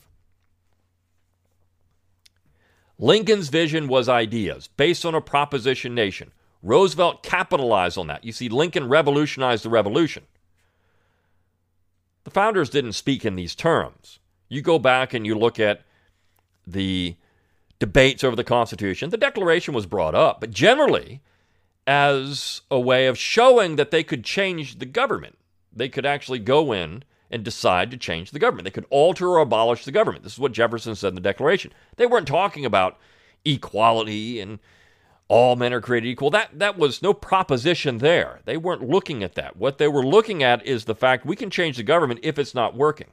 Lincoln's 2.98 3.50
vision 3.50 3.86
was 3.86 4.08
ideas 4.08 4.70
based 4.78 5.04
on 5.04 5.14
a 5.14 5.20
proposition 5.20 5.94
nation. 5.94 6.32
Roosevelt 6.62 7.22
capitalized 7.22 7.98
on 7.98 8.06
that. 8.08 8.24
You 8.24 8.32
see, 8.32 8.48
Lincoln 8.48 8.88
revolutionized 8.88 9.64
the 9.64 9.70
revolution. 9.70 10.24
The 12.24 12.30
founders 12.30 12.68
didn't 12.68 12.92
speak 12.92 13.24
in 13.24 13.36
these 13.36 13.54
terms. 13.54 14.18
You 14.48 14.62
go 14.62 14.78
back 14.78 15.14
and 15.14 15.26
you 15.26 15.34
look 15.34 15.60
at 15.60 15.82
the 16.66 17.16
debates 17.78 18.24
over 18.24 18.36
the 18.36 18.44
Constitution, 18.44 19.10
the 19.10 19.16
Declaration 19.16 19.72
was 19.72 19.86
brought 19.86 20.14
up, 20.14 20.40
but 20.40 20.50
generally, 20.50 21.22
as 21.86 22.60
a 22.70 22.78
way 22.78 23.06
of 23.06 23.16
showing 23.16 23.76
that 23.76 23.90
they 23.90 24.02
could 24.02 24.22
change 24.22 24.78
the 24.78 24.86
government. 24.86 25.38
They 25.72 25.88
could 25.88 26.04
actually 26.04 26.40
go 26.40 26.72
in 26.72 27.02
and 27.30 27.42
decide 27.42 27.90
to 27.90 27.96
change 27.96 28.30
the 28.30 28.38
government. 28.38 28.64
They 28.64 28.70
could 28.70 28.86
alter 28.90 29.28
or 29.28 29.38
abolish 29.38 29.84
the 29.84 29.92
government. 29.92 30.22
This 30.22 30.34
is 30.34 30.38
what 30.38 30.52
Jefferson 30.52 30.94
said 30.94 31.08
in 31.08 31.14
the 31.14 31.20
Declaration. 31.20 31.72
They 31.96 32.06
weren't 32.06 32.28
talking 32.28 32.66
about 32.66 32.98
equality 33.44 34.38
and 34.38 34.58
all 35.28 35.56
men 35.56 35.72
are 35.72 35.80
created 35.80 36.08
equal. 36.08 36.30
That 36.30 36.58
that 36.58 36.78
was 36.78 37.02
no 37.02 37.14
proposition 37.14 37.98
there. 37.98 38.40
They 38.44 38.56
weren't 38.56 38.88
looking 38.88 39.22
at 39.22 39.34
that. 39.34 39.56
What 39.56 39.78
they 39.78 39.88
were 39.88 40.04
looking 40.04 40.42
at 40.42 40.64
is 40.66 40.84
the 40.84 40.94
fact 40.94 41.26
we 41.26 41.36
can 41.36 41.50
change 41.50 41.76
the 41.76 41.82
government 41.82 42.20
if 42.22 42.38
it's 42.38 42.54
not 42.54 42.76
working. 42.76 43.08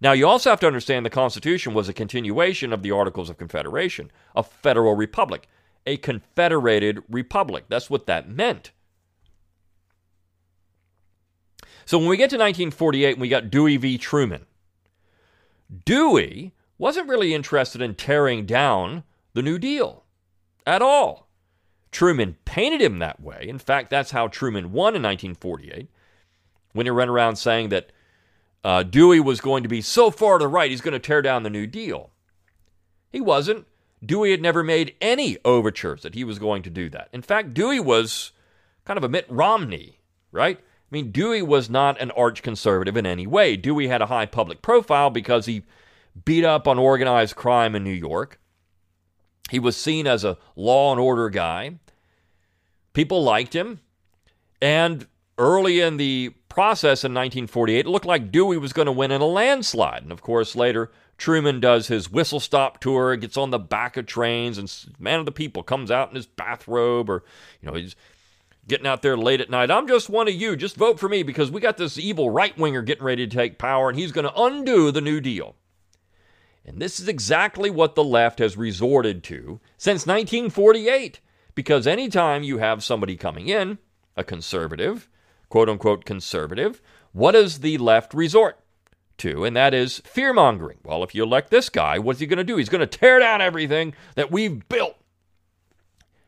Now 0.00 0.12
you 0.12 0.26
also 0.28 0.50
have 0.50 0.60
to 0.60 0.66
understand 0.66 1.04
the 1.04 1.10
Constitution 1.10 1.74
was 1.74 1.88
a 1.88 1.92
continuation 1.92 2.72
of 2.72 2.82
the 2.82 2.92
Articles 2.92 3.28
of 3.30 3.38
Confederation, 3.38 4.10
a 4.36 4.42
federal 4.42 4.94
republic 4.94 5.48
a 5.88 5.96
confederated 5.96 7.02
republic. 7.08 7.64
That's 7.68 7.88
what 7.88 8.06
that 8.06 8.28
meant. 8.28 8.72
So 11.86 11.98
when 11.98 12.08
we 12.08 12.18
get 12.18 12.30
to 12.30 12.36
1948, 12.36 13.18
we 13.18 13.28
got 13.28 13.50
Dewey 13.50 13.78
v. 13.78 13.96
Truman. 13.96 14.44
Dewey 15.86 16.52
wasn't 16.76 17.08
really 17.08 17.32
interested 17.32 17.80
in 17.80 17.94
tearing 17.94 18.44
down 18.44 19.02
the 19.32 19.42
New 19.42 19.58
Deal 19.58 20.04
at 20.66 20.82
all. 20.82 21.27
Truman 21.90 22.36
painted 22.44 22.82
him 22.82 22.98
that 22.98 23.20
way. 23.20 23.46
In 23.48 23.58
fact, 23.58 23.90
that's 23.90 24.10
how 24.10 24.28
Truman 24.28 24.72
won 24.72 24.94
in 24.94 25.02
1948 25.02 25.88
when 26.72 26.86
he 26.86 26.90
ran 26.90 27.08
around 27.08 27.36
saying 27.36 27.70
that 27.70 27.90
uh, 28.64 28.82
Dewey 28.82 29.20
was 29.20 29.40
going 29.40 29.62
to 29.62 29.68
be 29.68 29.80
so 29.80 30.10
far 30.10 30.38
to 30.38 30.44
the 30.44 30.48
right, 30.48 30.70
he's 30.70 30.80
going 30.80 30.92
to 30.92 30.98
tear 30.98 31.22
down 31.22 31.42
the 31.42 31.50
New 31.50 31.66
Deal. 31.66 32.10
He 33.10 33.20
wasn't. 33.20 33.66
Dewey 34.04 34.30
had 34.30 34.42
never 34.42 34.62
made 34.62 34.94
any 35.00 35.38
overtures 35.44 36.02
that 36.02 36.14
he 36.14 36.24
was 36.24 36.38
going 36.38 36.62
to 36.62 36.70
do 36.70 36.88
that. 36.90 37.08
In 37.12 37.22
fact, 37.22 37.54
Dewey 37.54 37.80
was 37.80 38.32
kind 38.84 38.96
of 38.96 39.04
a 39.04 39.08
Mitt 39.08 39.26
Romney, 39.28 39.98
right? 40.30 40.58
I 40.58 40.90
mean, 40.90 41.10
Dewey 41.10 41.42
was 41.42 41.68
not 41.68 42.00
an 42.00 42.10
arch 42.12 42.42
conservative 42.42 42.96
in 42.96 43.06
any 43.06 43.26
way. 43.26 43.56
Dewey 43.56 43.88
had 43.88 44.02
a 44.02 44.06
high 44.06 44.26
public 44.26 44.62
profile 44.62 45.10
because 45.10 45.46
he 45.46 45.62
beat 46.24 46.44
up 46.44 46.66
on 46.66 46.78
organized 46.78 47.36
crime 47.36 47.74
in 47.74 47.84
New 47.84 47.90
York. 47.90 48.40
He 49.50 49.58
was 49.58 49.76
seen 49.76 50.06
as 50.06 50.24
a 50.24 50.36
law 50.56 50.92
and 50.92 51.00
order 51.00 51.30
guy. 51.30 51.78
People 52.92 53.22
liked 53.22 53.54
him. 53.54 53.80
And 54.60 55.06
early 55.38 55.80
in 55.80 55.96
the 55.96 56.34
process 56.48 57.04
in 57.04 57.12
1948, 57.12 57.86
it 57.86 57.88
looked 57.88 58.04
like 58.04 58.32
Dewey 58.32 58.58
was 58.58 58.72
going 58.72 58.86
to 58.86 58.92
win 58.92 59.10
in 59.10 59.20
a 59.20 59.26
landslide. 59.26 60.02
And 60.02 60.12
of 60.12 60.20
course, 60.20 60.56
later, 60.56 60.90
Truman 61.16 61.60
does 61.60 61.88
his 61.88 62.10
whistle 62.10 62.40
stop 62.40 62.80
tour, 62.80 63.16
gets 63.16 63.36
on 63.36 63.50
the 63.50 63.58
back 63.58 63.96
of 63.96 64.06
trains, 64.06 64.58
and 64.58 64.72
man 64.98 65.20
of 65.20 65.26
the 65.26 65.32
people 65.32 65.62
comes 65.62 65.90
out 65.90 66.10
in 66.10 66.16
his 66.16 66.26
bathrobe, 66.26 67.10
or 67.10 67.24
you 67.60 67.68
know 67.68 67.74
he's 67.74 67.96
getting 68.68 68.86
out 68.86 69.02
there 69.02 69.16
late 69.16 69.40
at 69.40 69.50
night. 69.50 69.70
I'm 69.70 69.88
just 69.88 70.08
one 70.08 70.28
of 70.28 70.34
you. 70.34 70.54
Just 70.54 70.76
vote 70.76 71.00
for 71.00 71.08
me 71.08 71.22
because 71.22 71.50
we 71.50 71.60
got 71.60 71.76
this 71.76 71.98
evil 71.98 72.30
right 72.30 72.56
winger 72.56 72.82
getting 72.82 73.04
ready 73.04 73.26
to 73.26 73.36
take 73.36 73.58
power, 73.58 73.88
and 73.88 73.98
he's 73.98 74.12
going 74.12 74.26
to 74.26 74.40
undo 74.40 74.90
the 74.90 75.00
New 75.00 75.20
Deal. 75.20 75.56
And 76.68 76.80
this 76.80 77.00
is 77.00 77.08
exactly 77.08 77.70
what 77.70 77.94
the 77.94 78.04
left 78.04 78.38
has 78.38 78.56
resorted 78.56 79.24
to 79.24 79.60
since 79.76 80.06
1948. 80.06 81.20
Because 81.54 81.86
anytime 81.86 82.42
you 82.42 82.58
have 82.58 82.84
somebody 82.84 83.16
coming 83.16 83.48
in, 83.48 83.78
a 84.16 84.22
conservative, 84.22 85.08
quote 85.48 85.68
unquote 85.68 86.04
conservative, 86.04 86.80
what 87.12 87.32
does 87.32 87.60
the 87.60 87.78
left 87.78 88.14
resort 88.14 88.60
to, 89.18 89.44
and 89.44 89.56
that 89.56 89.74
is 89.74 89.98
fear 90.04 90.32
mongering. 90.32 90.78
Well, 90.84 91.02
if 91.02 91.14
you 91.14 91.22
elect 91.22 91.50
this 91.50 91.68
guy, 91.68 91.98
what's 91.98 92.20
he 92.20 92.26
going 92.26 92.38
to 92.38 92.44
do? 92.44 92.56
He's 92.56 92.68
going 92.68 92.80
to 92.80 92.86
tear 92.86 93.18
down 93.18 93.40
everything 93.40 93.94
that 94.14 94.30
we've 94.30 94.66
built. 94.68 94.96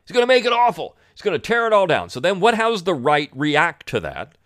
He's 0.03 0.13
going 0.13 0.23
to 0.23 0.27
make 0.27 0.45
it 0.45 0.53
awful. 0.53 0.97
He's 1.13 1.21
going 1.21 1.39
to 1.39 1.39
tear 1.39 1.67
it 1.67 1.73
all 1.73 1.87
down. 1.87 2.09
So 2.09 2.19
then, 2.19 2.39
what? 2.39 2.55
Does 2.55 2.83
the 2.83 2.93
right 2.93 3.29
react 3.33 3.87
to 3.87 3.99
that? 4.01 4.37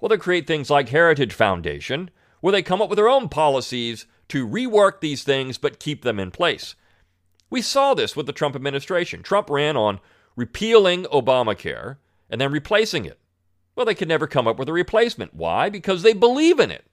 Well, 0.00 0.08
they 0.08 0.16
create 0.16 0.46
things 0.46 0.70
like 0.70 0.88
Heritage 0.88 1.32
Foundation, 1.32 2.10
where 2.40 2.52
they 2.52 2.62
come 2.62 2.80
up 2.82 2.88
with 2.88 2.96
their 2.96 3.08
own 3.08 3.28
policies 3.28 4.06
to 4.28 4.46
rework 4.46 5.00
these 5.00 5.22
things 5.22 5.58
but 5.58 5.80
keep 5.80 6.02
them 6.02 6.18
in 6.18 6.30
place. 6.30 6.74
We 7.50 7.62
saw 7.62 7.94
this 7.94 8.16
with 8.16 8.26
the 8.26 8.32
Trump 8.32 8.56
administration. 8.56 9.22
Trump 9.22 9.48
ran 9.50 9.76
on 9.76 10.00
repealing 10.36 11.04
Obamacare 11.04 11.98
and 12.28 12.40
then 12.40 12.52
replacing 12.52 13.04
it. 13.04 13.18
Well, 13.76 13.86
they 13.86 13.94
could 13.94 14.08
never 14.08 14.26
come 14.26 14.46
up 14.46 14.58
with 14.58 14.68
a 14.68 14.72
replacement. 14.72 15.34
Why? 15.34 15.68
Because 15.68 16.02
they 16.02 16.12
believe 16.12 16.60
in 16.60 16.70
it. 16.70 16.84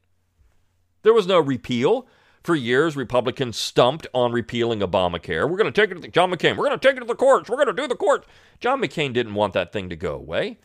There 1.04 1.14
was 1.14 1.28
no 1.28 1.40
repeal. 1.40 2.08
For 2.44 2.56
years, 2.56 2.96
Republicans 2.96 3.56
stumped 3.56 4.08
on 4.16 4.32
repealing 4.32 4.80
Obamacare. 4.80 5.48
We're 5.48 5.58
going 5.58 5.72
to 5.72 5.82
take 5.82 5.92
it 5.92 5.96
to 5.96 6.02
the, 6.02 6.08
John 6.08 6.32
McCain. 6.32 6.58
We're 6.58 6.66
going 6.66 6.80
to 6.80 6.88
take 6.88 6.98
it 6.98 7.02
to 7.02 7.06
the 7.06 7.16
courts. 7.16 7.50
We're 7.50 7.58
going 7.64 7.68
to 7.68 7.82
do 7.82 7.88
the 7.88 7.96
courts. 7.96 8.28
John 8.60 8.82
McCain 8.82 9.14
didn't 9.14 9.36
want 9.36 9.54
that 9.54 9.72
thing 9.72 9.90
to 9.90 9.96
go 9.96 10.16
away. 10.16 10.60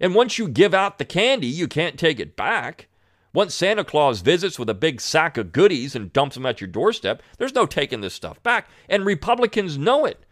And 0.00 0.14
once 0.14 0.36
you 0.36 0.48
give 0.48 0.74
out 0.74 0.98
the 0.98 1.04
candy, 1.04 1.46
you 1.46 1.68
can't 1.68 1.98
take 1.98 2.18
it 2.18 2.36
back. 2.36 2.88
Once 3.36 3.54
Santa 3.54 3.84
Claus 3.84 4.22
visits 4.22 4.58
with 4.58 4.70
a 4.70 4.72
big 4.72 4.98
sack 4.98 5.36
of 5.36 5.52
goodies 5.52 5.94
and 5.94 6.10
dumps 6.10 6.36
them 6.36 6.46
at 6.46 6.58
your 6.58 6.68
doorstep, 6.68 7.22
there's 7.36 7.54
no 7.54 7.66
taking 7.66 8.00
this 8.00 8.14
stuff 8.14 8.42
back. 8.42 8.66
And 8.88 9.04
Republicans 9.04 9.76
know 9.76 10.06
it. 10.06 10.24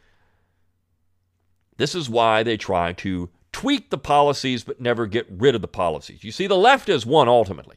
This 1.76 1.94
is 1.94 2.08
why 2.08 2.42
they 2.42 2.56
try 2.56 2.94
to 2.94 3.28
tweak 3.52 3.90
the 3.90 3.98
policies 3.98 4.64
but 4.64 4.80
never 4.80 5.06
get 5.06 5.26
rid 5.28 5.54
of 5.54 5.60
the 5.60 5.68
policies. 5.68 6.24
You 6.24 6.32
see, 6.32 6.46
the 6.46 6.56
left 6.56 6.88
has 6.88 7.04
won 7.04 7.28
ultimately. 7.28 7.76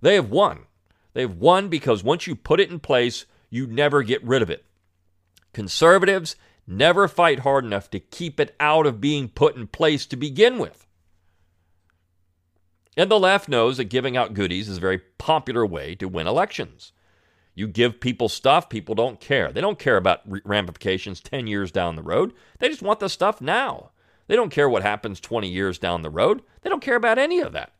They 0.00 0.14
have 0.14 0.30
won. 0.30 0.60
They've 1.12 1.30
won 1.30 1.68
because 1.68 2.02
once 2.02 2.26
you 2.26 2.34
put 2.34 2.58
it 2.58 2.70
in 2.70 2.80
place, 2.80 3.26
you 3.50 3.66
never 3.66 4.02
get 4.02 4.24
rid 4.24 4.40
of 4.40 4.48
it. 4.48 4.64
Conservatives 5.52 6.36
never 6.66 7.06
fight 7.06 7.40
hard 7.40 7.66
enough 7.66 7.90
to 7.90 8.00
keep 8.00 8.40
it 8.40 8.56
out 8.58 8.86
of 8.86 8.98
being 8.98 9.28
put 9.28 9.56
in 9.56 9.66
place 9.66 10.06
to 10.06 10.16
begin 10.16 10.56
with. 10.58 10.86
And 12.96 13.10
the 13.10 13.18
left 13.18 13.48
knows 13.48 13.76
that 13.76 13.84
giving 13.84 14.16
out 14.16 14.34
goodies 14.34 14.68
is 14.68 14.78
a 14.78 14.80
very 14.80 14.98
popular 15.18 15.66
way 15.66 15.94
to 15.96 16.08
win 16.08 16.26
elections. 16.26 16.92
You 17.54 17.68
give 17.68 18.00
people 18.00 18.28
stuff, 18.28 18.68
people 18.68 18.94
don't 18.94 19.20
care. 19.20 19.52
They 19.52 19.60
don't 19.60 19.78
care 19.78 19.96
about 19.96 20.22
ramifications 20.44 21.20
10 21.20 21.46
years 21.46 21.70
down 21.70 21.96
the 21.96 22.02
road. 22.02 22.32
They 22.58 22.68
just 22.68 22.82
want 22.82 23.00
the 23.00 23.08
stuff 23.08 23.40
now. 23.40 23.90
They 24.26 24.36
don't 24.36 24.50
care 24.50 24.68
what 24.68 24.82
happens 24.82 25.20
20 25.20 25.48
years 25.48 25.78
down 25.78 26.02
the 26.02 26.10
road. 26.10 26.42
They 26.62 26.70
don't 26.70 26.82
care 26.82 26.96
about 26.96 27.18
any 27.18 27.40
of 27.40 27.52
that. 27.52 27.72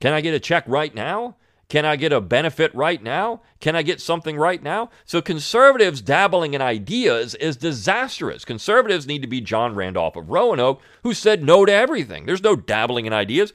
Can 0.00 0.12
I 0.12 0.20
get 0.20 0.34
a 0.34 0.40
check 0.40 0.64
right 0.66 0.94
now? 0.94 1.36
Can 1.68 1.84
I 1.84 1.96
get 1.96 2.12
a 2.12 2.20
benefit 2.20 2.74
right 2.74 3.02
now? 3.02 3.40
Can 3.58 3.74
I 3.74 3.82
get 3.82 4.00
something 4.00 4.36
right 4.36 4.62
now? 4.62 4.90
So, 5.06 5.22
conservatives 5.22 6.02
dabbling 6.02 6.52
in 6.52 6.60
ideas 6.60 7.34
is 7.36 7.56
disastrous. 7.56 8.44
Conservatives 8.44 9.06
need 9.06 9.22
to 9.22 9.28
be 9.28 9.40
John 9.40 9.74
Randolph 9.74 10.16
of 10.16 10.28
Roanoke, 10.28 10.82
who 11.02 11.14
said 11.14 11.42
no 11.42 11.64
to 11.64 11.72
everything. 11.72 12.26
There's 12.26 12.42
no 12.42 12.54
dabbling 12.54 13.06
in 13.06 13.14
ideas. 13.14 13.54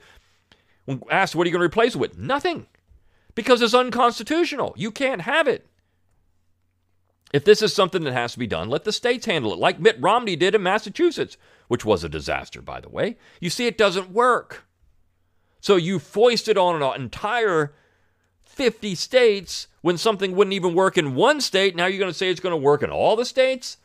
When 0.85 1.01
asked, 1.09 1.35
what 1.35 1.45
are 1.45 1.49
you 1.49 1.53
going 1.53 1.61
to 1.61 1.67
replace 1.67 1.95
it 1.95 1.99
with? 1.99 2.17
Nothing. 2.17 2.67
Because 3.35 3.61
it's 3.61 3.73
unconstitutional. 3.73 4.73
You 4.75 4.91
can't 4.91 5.21
have 5.21 5.47
it. 5.47 5.67
If 7.31 7.45
this 7.45 7.61
is 7.61 7.73
something 7.73 8.03
that 8.03 8.13
has 8.13 8.33
to 8.33 8.39
be 8.39 8.47
done, 8.47 8.69
let 8.69 8.85
the 8.85 8.91
states 8.91 9.27
handle 9.27 9.53
it, 9.53 9.59
like 9.59 9.79
Mitt 9.79 9.97
Romney 9.99 10.35
did 10.35 10.55
in 10.55 10.63
Massachusetts, 10.63 11.37
which 11.67 11.85
was 11.85 12.03
a 12.03 12.09
disaster, 12.09 12.61
by 12.61 12.79
the 12.79 12.89
way. 12.89 13.17
You 13.39 13.51
see, 13.51 13.67
it 13.67 13.77
doesn't 13.77 14.09
work. 14.09 14.65
So 15.61 15.75
you 15.75 15.99
foist 15.99 16.47
it 16.47 16.57
on 16.57 16.81
an 16.81 17.01
entire 17.01 17.75
50 18.43 18.95
states 18.95 19.67
when 19.81 19.97
something 19.97 20.35
wouldn't 20.35 20.53
even 20.53 20.73
work 20.73 20.97
in 20.97 21.15
one 21.15 21.39
state. 21.39 21.75
Now 21.75 21.85
you're 21.85 21.99
going 21.99 22.11
to 22.11 22.17
say 22.17 22.29
it's 22.29 22.39
going 22.39 22.51
to 22.51 22.57
work 22.57 22.81
in 22.81 22.89
all 22.89 23.15
the 23.15 23.25
states? 23.25 23.77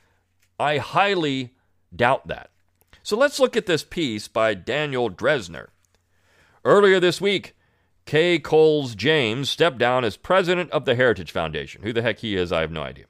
I 0.58 0.78
highly 0.78 1.54
doubt 1.94 2.28
that. 2.28 2.50
So 3.02 3.16
let's 3.16 3.38
look 3.38 3.56
at 3.56 3.66
this 3.66 3.84
piece 3.84 4.26
by 4.26 4.54
Daniel 4.54 5.10
Drezner. 5.10 5.68
Earlier 6.64 6.98
this 6.98 7.20
week, 7.20 7.54
Kay 8.06 8.38
Coles 8.38 8.94
James 8.94 9.50
stepped 9.50 9.78
down 9.78 10.04
as 10.04 10.16
president 10.16 10.70
of 10.70 10.84
the 10.84 10.94
Heritage 10.94 11.30
Foundation. 11.30 11.82
Who 11.82 11.92
the 11.92 12.02
heck 12.02 12.20
he 12.20 12.36
is, 12.36 12.52
I 12.52 12.60
have 12.60 12.70
no 12.70 12.82
idea. 12.82 13.04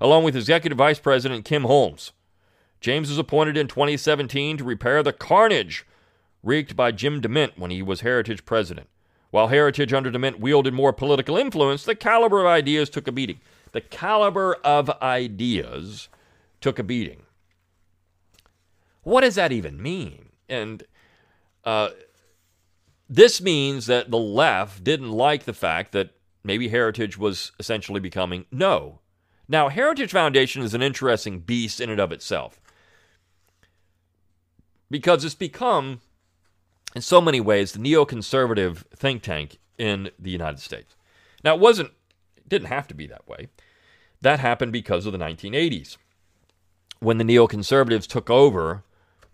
Along 0.00 0.24
with 0.24 0.36
executive 0.36 0.78
vice 0.78 0.98
president 0.98 1.44
Kim 1.44 1.64
Holmes. 1.64 2.12
James 2.80 3.08
was 3.08 3.18
appointed 3.18 3.56
in 3.56 3.66
2017 3.66 4.58
to 4.58 4.64
repair 4.64 5.02
the 5.02 5.12
carnage 5.12 5.86
wreaked 6.42 6.76
by 6.76 6.92
Jim 6.92 7.20
DeMint 7.20 7.58
when 7.58 7.70
he 7.70 7.82
was 7.82 8.02
Heritage 8.02 8.44
president. 8.44 8.88
While 9.30 9.48
Heritage 9.48 9.92
under 9.92 10.10
DeMint 10.10 10.38
wielded 10.38 10.74
more 10.74 10.92
political 10.92 11.36
influence, 11.36 11.84
the 11.84 11.94
caliber 11.94 12.40
of 12.40 12.46
ideas 12.46 12.90
took 12.90 13.08
a 13.08 13.12
beating. 13.12 13.40
The 13.72 13.80
caliber 13.80 14.54
of 14.62 14.90
ideas 15.02 16.08
took 16.60 16.78
a 16.78 16.84
beating. 16.84 17.22
What 19.02 19.22
does 19.22 19.34
that 19.34 19.52
even 19.52 19.82
mean? 19.82 20.30
And 20.48 20.84
uh, 21.64 21.90
this 23.08 23.40
means 23.40 23.86
that 23.86 24.10
the 24.10 24.18
left 24.18 24.82
didn't 24.82 25.12
like 25.12 25.44
the 25.44 25.52
fact 25.52 25.92
that 25.92 26.10
maybe 26.42 26.68
Heritage 26.68 27.18
was 27.18 27.52
essentially 27.58 28.00
becoming 28.00 28.46
no. 28.50 29.00
Now, 29.48 29.68
Heritage 29.68 30.12
Foundation 30.12 30.62
is 30.62 30.74
an 30.74 30.82
interesting 30.82 31.40
beast 31.40 31.80
in 31.80 31.90
and 31.90 32.00
of 32.00 32.12
itself 32.12 32.60
because 34.90 35.24
it's 35.24 35.34
become 35.34 36.00
in 36.94 37.02
so 37.02 37.20
many 37.20 37.40
ways 37.40 37.72
the 37.72 37.78
neoconservative 37.78 38.84
think 38.94 39.22
tank 39.22 39.58
in 39.76 40.10
the 40.18 40.30
United 40.30 40.60
States. 40.60 40.96
Now, 41.42 41.54
it 41.54 41.60
wasn't, 41.60 41.90
it 42.36 42.48
didn't 42.48 42.68
have 42.68 42.86
to 42.88 42.94
be 42.94 43.06
that 43.08 43.28
way. 43.28 43.48
That 44.20 44.40
happened 44.40 44.72
because 44.72 45.04
of 45.04 45.12
the 45.12 45.18
1980s, 45.18 45.98
when 47.00 47.18
the 47.18 47.24
neoconservatives 47.24 48.06
took 48.06 48.30
over 48.30 48.84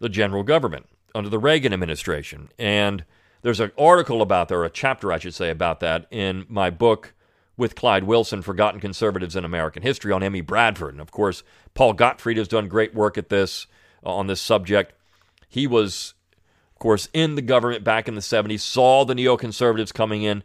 the 0.01 0.09
general 0.09 0.43
government 0.43 0.87
under 1.15 1.29
the 1.29 1.39
Reagan 1.39 1.73
administration. 1.73 2.49
And 2.59 3.05
there's 3.43 3.61
an 3.61 3.73
article 3.79 4.23
about 4.23 4.51
or 4.53 4.65
a 4.65 4.71
chapter, 4.71 5.13
I 5.13 5.19
should 5.19 5.35
say, 5.35 5.51
about 5.51 5.81
that 5.81 6.07
in 6.11 6.47
my 6.49 6.71
book 6.71 7.15
with 7.57 7.75
Clyde 7.75 8.05
Wilson, 8.05 8.43
Forgotten 8.43 8.81
Conservatives 8.81 9.37
in 9.37 9.45
American 9.45 9.83
History, 9.83 10.13
on 10.13 10.23
M.E. 10.23 10.41
Bradford. 10.41 10.95
And 10.95 11.01
of 11.01 11.11
course, 11.11 11.43
Paul 11.75 11.93
Gottfried 11.93 12.39
has 12.39 12.49
done 12.49 12.69
great 12.69 12.95
work 12.95 13.19
at 13.19 13.29
this, 13.29 13.67
uh, 14.05 14.15
on 14.15 14.27
this 14.27 14.41
subject. 14.41 14.95
He 15.49 15.67
was 15.67 16.15
of 16.81 16.83
course, 16.83 17.11
in 17.13 17.35
the 17.35 17.43
government 17.43 17.85
back 17.85 18.09
in 18.09 18.15
the 18.15 18.23
70s, 18.23 18.61
saw 18.61 19.05
the 19.05 19.13
neoconservatives 19.13 19.93
coming 19.93 20.23
in. 20.23 20.43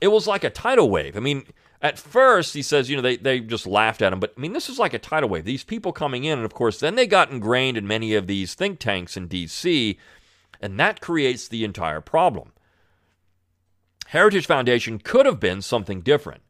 It 0.00 0.06
was 0.06 0.28
like 0.28 0.44
a 0.44 0.50
tidal 0.50 0.88
wave. 0.88 1.16
I 1.16 1.20
mean, 1.20 1.42
at 1.82 1.98
first, 1.98 2.54
he 2.54 2.62
says, 2.62 2.88
you 2.88 2.94
know, 2.94 3.02
they, 3.02 3.16
they 3.16 3.40
just 3.40 3.66
laughed 3.66 4.00
at 4.00 4.12
him. 4.12 4.20
But 4.20 4.32
I 4.36 4.40
mean, 4.40 4.52
this 4.52 4.68
is 4.68 4.78
like 4.78 4.94
a 4.94 4.98
tidal 5.00 5.28
wave. 5.28 5.44
These 5.44 5.64
people 5.64 5.92
coming 5.92 6.22
in, 6.22 6.38
and 6.38 6.44
of 6.44 6.54
course, 6.54 6.78
then 6.78 6.94
they 6.94 7.08
got 7.08 7.32
ingrained 7.32 7.76
in 7.76 7.84
many 7.84 8.14
of 8.14 8.28
these 8.28 8.54
think 8.54 8.78
tanks 8.78 9.16
in 9.16 9.26
D.C., 9.26 9.98
and 10.60 10.78
that 10.78 11.00
creates 11.00 11.48
the 11.48 11.64
entire 11.64 12.00
problem. 12.00 12.52
Heritage 14.08 14.46
Foundation 14.46 14.98
could 14.98 15.24
have 15.24 15.40
been 15.40 15.62
something 15.62 16.00
different. 16.00 16.42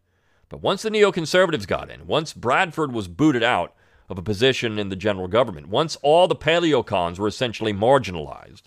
But 0.49 0.63
once 0.63 0.83
the 0.83 0.91
neoconservatives 0.91 1.67
got 1.67 1.91
in, 1.91 2.07
once 2.07 2.33
Bradford 2.33 2.93
was 2.93 3.07
booted 3.07 3.43
out 3.43 3.75
of 4.09 4.19
a 4.19 4.23
position 4.23 4.79
in 4.79 4.89
the 4.89 4.97
general 4.97 5.29
government, 5.29 5.69
once 5.69 5.97
all 6.03 6.27
the 6.27 6.35
paleocons 6.35 7.19
were 7.19 7.29
essentially 7.29 7.73
marginalized, 7.73 8.63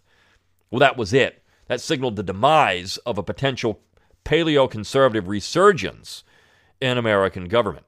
well, 0.71 0.79
that 0.79 0.95
was 0.95 1.13
it. 1.13 1.43
That 1.67 1.81
signaled 1.81 2.15
the 2.15 2.23
demise 2.23 2.97
of 2.97 3.17
a 3.17 3.23
potential 3.23 3.81
paleoconservative 4.25 5.27
resurgence 5.27 6.23
in 6.79 6.97
American 6.97 7.47
government. 7.47 7.85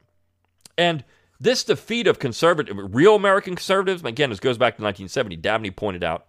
And 0.78 1.04
this 1.40 1.64
defeat 1.64 2.08
of 2.08 2.20
conservative, 2.20 2.78
real 2.94 3.16
American 3.16 3.56
conservatives, 3.56 4.04
again, 4.04 4.30
this 4.30 4.40
goes 4.40 4.58
back 4.58 4.78
to 4.78 4.84
1970. 4.84 5.38
Dabney 5.38 5.72
pointed 5.72 6.04
out 6.04 6.28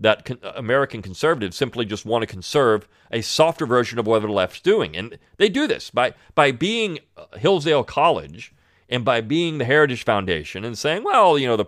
that 0.00 0.24
con- 0.24 0.38
American 0.54 1.02
conservatives 1.02 1.56
simply 1.56 1.84
just 1.84 2.06
want 2.06 2.22
to 2.22 2.26
conserve 2.26 2.88
a 3.10 3.20
softer 3.20 3.66
version 3.66 3.98
of 3.98 4.06
what 4.06 4.20
the 4.20 4.28
left's 4.28 4.60
doing. 4.60 4.96
And 4.96 5.18
they 5.36 5.48
do 5.48 5.66
this 5.66 5.90
by, 5.90 6.14
by 6.34 6.52
being 6.52 7.00
Hillsdale 7.36 7.84
College 7.84 8.52
and 8.88 9.04
by 9.04 9.20
being 9.20 9.58
the 9.58 9.64
Heritage 9.64 10.04
Foundation 10.04 10.64
and 10.64 10.78
saying, 10.78 11.04
well, 11.04 11.38
you 11.38 11.46
know, 11.46 11.56
the 11.56 11.66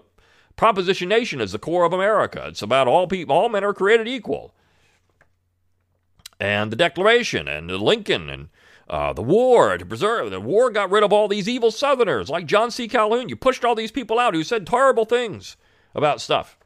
Proposition 0.57 1.09
Nation 1.09 1.41
is 1.41 1.53
the 1.53 1.59
core 1.59 1.85
of 1.85 1.93
America. 1.93 2.45
It's 2.49 2.63
about 2.63 2.87
all 2.87 3.07
people, 3.07 3.35
all 3.35 3.49
men 3.49 3.65
are 3.65 3.75
created 3.75 4.07
equal. 4.07 4.55
And 6.39 6.71
the 6.71 6.77
Declaration 6.77 7.49
and 7.49 7.71
Lincoln 7.71 8.31
and 8.31 8.49
uh, 8.89 9.13
the 9.13 9.23
war 9.23 9.79
to 9.79 9.87
preserve 9.87 10.31
the 10.31 10.41
war 10.41 10.71
got 10.71 10.91
rid 10.91 11.05
of 11.05 11.13
all 11.13 11.29
these 11.29 11.49
evil 11.49 11.71
Southerners 11.71 12.29
like 12.29 12.47
John 12.47 12.71
C. 12.71 12.89
Calhoun. 12.89 13.29
You 13.29 13.37
pushed 13.37 13.65
all 13.65 13.75
these 13.75 13.93
people 13.93 14.19
out 14.19 14.35
who 14.35 14.43
said 14.43 14.67
terrible 14.67 15.05
things 15.05 15.57
about 15.95 16.21
stuff. 16.21 16.59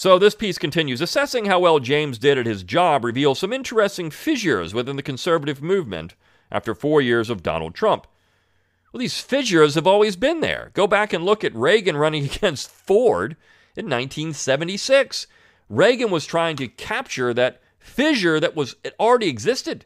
So 0.00 0.18
this 0.18 0.34
piece 0.34 0.56
continues. 0.56 1.02
Assessing 1.02 1.44
how 1.44 1.58
well 1.58 1.78
James 1.78 2.16
did 2.16 2.38
at 2.38 2.46
his 2.46 2.62
job 2.62 3.04
reveals 3.04 3.38
some 3.38 3.52
interesting 3.52 4.10
fissures 4.10 4.72
within 4.72 4.96
the 4.96 5.02
conservative 5.02 5.60
movement 5.60 6.14
after 6.50 6.74
four 6.74 7.02
years 7.02 7.28
of 7.28 7.42
Donald 7.42 7.74
Trump. 7.74 8.06
Well, 8.90 9.00
these 9.00 9.20
fissures 9.20 9.74
have 9.74 9.86
always 9.86 10.16
been 10.16 10.40
there. 10.40 10.70
Go 10.72 10.86
back 10.86 11.12
and 11.12 11.22
look 11.22 11.44
at 11.44 11.54
Reagan 11.54 11.98
running 11.98 12.24
against 12.34 12.70
Ford 12.70 13.32
in 13.76 13.90
1976. 13.90 15.26
Reagan 15.68 16.10
was 16.10 16.24
trying 16.24 16.56
to 16.56 16.66
capture 16.66 17.34
that 17.34 17.60
fissure 17.78 18.40
that 18.40 18.56
was 18.56 18.76
it 18.82 18.94
already 18.98 19.28
existed. 19.28 19.84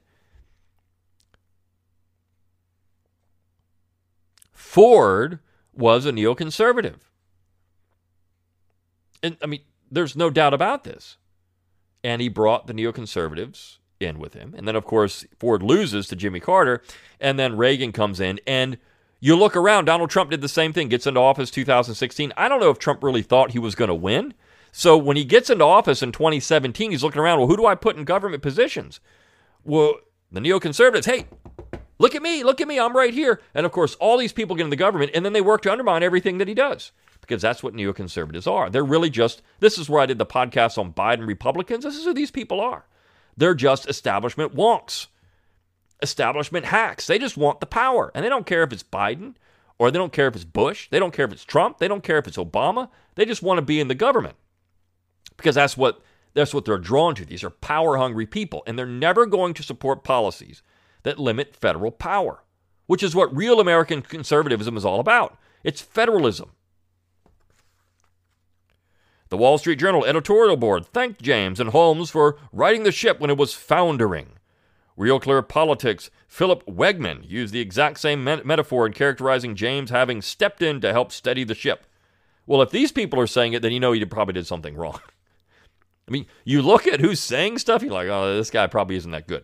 Ford 4.53 5.40
was 5.72 6.07
a 6.07 6.12
neoconservative. 6.12 7.00
And 9.20 9.37
I 9.42 9.46
mean, 9.46 9.62
there's 9.90 10.16
no 10.16 10.31
doubt 10.31 10.55
about 10.55 10.85
this. 10.85 11.16
And 12.03 12.20
he 12.20 12.29
brought 12.29 12.66
the 12.66 12.75
neoconservatives 12.75 13.79
in 14.01 14.18
with 14.18 14.35
him. 14.35 14.55
And 14.57 14.68
then, 14.68 14.77
of 14.77 14.85
course, 14.85 15.25
Ford 15.38 15.62
loses 15.62 16.07
to 16.09 16.16
Jimmy 16.16 16.40
Carter. 16.40 16.83
And 17.20 17.38
then 17.38 17.57
Reagan 17.57 17.92
comes 17.92 18.20
in 18.20 18.40
and 18.47 18.79
you 19.20 19.37
look 19.37 19.57
around, 19.57 19.87
Donald 19.87 20.11
Trump 20.11 20.31
did 20.31 20.42
the 20.42 20.49
same 20.49 20.73
thing, 20.73 20.88
gets 20.88 21.07
into 21.07 21.20
office 21.20 21.51
2016. 21.51 22.33
I 22.37 22.49
don't 22.49 22.61
know 22.61 22.70
if 22.70 22.79
Trump 22.79 23.03
really 23.03 23.23
thought 23.23 23.53
he 23.53 23.59
was 23.59 23.75
going 23.75 23.88
to 23.88 23.94
win. 23.94 24.35
So 24.70 24.99
when 24.99 25.16
he 25.16 25.25
gets 25.25 25.49
into 25.49 25.64
office 25.64 26.03
in 26.03 26.12
2017, 26.12 26.90
he's 26.90 27.03
looking 27.03 27.23
around, 27.23 27.38
well, 27.38 27.49
who 27.49 27.57
do 27.57 27.64
I 27.64 27.75
put 27.75 27.97
in 27.97 28.05
government 28.05 28.42
positions? 28.42 29.01
Well, 29.64 29.94
the 30.31 30.40
neoconservatives, 30.40 31.07
hey, 31.07 31.27
look 31.99 32.14
at 32.14 32.23
me, 32.23 32.42
look 32.42 32.61
at 32.61 32.68
me, 32.68 32.79
I'm 32.79 32.94
right 32.94 33.14
here. 33.14 33.40
And 33.55 33.64
of 33.64 33.73
course, 33.73 33.94
all 33.94 34.18
these 34.18 34.33
people 34.33 34.57
get 34.57 34.64
in 34.64 34.70
the 34.70 34.77
government 34.77 35.12
and 35.14 35.25
then 35.25 35.33
they 35.33 35.40
work 35.40 35.62
to 35.62 35.73
undermine 35.73 36.03
everything 36.03 36.38
that 36.38 36.49
he 36.49 36.55
does 36.55 36.92
because 37.27 37.43
that's 37.43 37.63
what 37.63 37.75
neoconservatives 37.75 38.51
are. 38.51 38.69
They're 38.69 38.85
really 38.85 39.11
just, 39.11 39.43
this 39.61 39.79
is 39.79 39.89
where 39.89 40.01
I 40.01 40.07
did 40.07 40.19
the 40.19 40.27
podcast 40.27 40.77
on 40.79 40.93
Biden 40.93 41.27
Republicans. 41.27 41.85
This 41.85 41.97
is 41.97 42.05
who 42.05 42.13
these 42.13 42.31
people 42.31 42.61
are. 42.61 42.87
They're 43.37 43.55
just 43.55 43.89
establishment 43.89 44.55
wonks 44.55 45.07
establishment 46.03 46.67
hacks. 46.67 47.07
They 47.07 47.19
just 47.19 47.37
want 47.37 47.61
the 47.61 47.67
power. 47.67 48.13
And 48.15 48.25
they 48.25 48.29
don't 48.29 48.47
care 48.47 48.63
if 48.63 48.73
it's 48.73 48.83
Biden 48.83 49.35
or 49.79 49.91
they 49.91 49.99
don't 49.99 50.13
care 50.13 50.29
if 50.29 50.37
it's 50.37 50.45
Bush. 50.45 50.89
They 50.91 50.99
don't 51.01 51.13
care 51.13 51.25
if 51.25 51.33
it's 51.33 51.45
Trump. 51.45 51.79
They 51.79 51.89
don't 51.89 52.05
care 52.05 52.19
if 52.19 52.29
it's 52.29 52.37
Obama. 52.37 52.91
They 53.15 53.25
just 53.25 53.43
want 53.43 53.59
to 53.59 53.63
be 53.63 53.81
in 53.81 53.89
the 53.89 53.95
government. 53.95 54.37
Because 55.37 55.55
that's 55.55 55.77
what 55.77 56.03
that's 56.35 56.53
what 56.53 56.65
they're 56.65 56.79
drawn 56.79 57.15
to. 57.15 57.25
These 57.25 57.45
are 57.45 57.51
power 57.51 57.97
hungry 57.97 58.27
people 58.27 58.63
and 58.67 58.79
they're 58.79 58.87
never 58.87 59.25
going 59.25 59.55
to 59.55 59.63
support 59.63 60.05
policies 60.05 60.63
that 61.05 61.19
limit 61.19 61.57
federal 61.57 61.91
power, 61.91 62.43
which 62.87 63.03
is 63.03 63.15
what 63.15 63.35
real 63.35 63.61
American 63.61 64.03
conservatism 64.03 64.77
is 64.77 64.85
all 64.85 65.01
about. 65.01 65.39
It's 65.63 65.81
federalism. 65.81 66.51
The 69.35 69.38
Wall 69.38 69.59
Street 69.59 69.81
Journal 69.81 70.05
editorial 70.05 70.57
board 70.57 70.87
thanked 70.87 71.20
James 71.20 71.59
and 71.59 71.70
Holmes 71.70 72.09
for 72.09 72.38
righting 72.53 72.85
the 72.85 72.92
ship 72.92 73.18
when 73.18 73.31
it 73.31 73.37
was 73.37 73.53
foundering. 73.53 74.35
Real 74.97 75.18
Clear 75.18 75.42
Politics, 75.42 76.09
Philip 76.29 76.64
Wegmann 76.66 77.29
used 77.29 77.53
the 77.53 77.59
exact 77.59 77.99
same 77.99 78.23
metaphor 78.23 78.87
in 78.87 78.92
characterizing 78.92 79.57
James 79.57 79.90
having 79.90 80.23
stepped 80.23 80.62
in 80.62 80.81
to 80.83 80.92
help 80.92 81.11
steady 81.11 81.42
the 81.42 81.53
ship. 81.53 81.85
Well, 82.47 82.62
if 82.62 82.70
these 82.70 82.92
people 82.92 83.18
are 83.18 83.27
saying 83.27 83.55
it, 83.55 83.62
then 83.62 83.73
you 83.73 83.81
know 83.81 83.90
he 83.90 84.05
probably 84.05 84.35
did 84.35 84.47
something 84.47 84.77
wrong. 84.77 85.01
I 86.09 86.12
mean, 86.12 86.27
you 86.44 86.62
look 86.62 86.87
at 86.87 87.01
who's 87.01 87.18
saying 87.18 87.59
stuff, 87.59 87.83
you're 87.83 87.90
like, 87.90 88.07
oh, 88.07 88.37
this 88.37 88.53
guy 88.53 88.68
probably 88.68 88.94
isn't 88.94 89.11
that 89.11 89.27
good. 89.27 89.42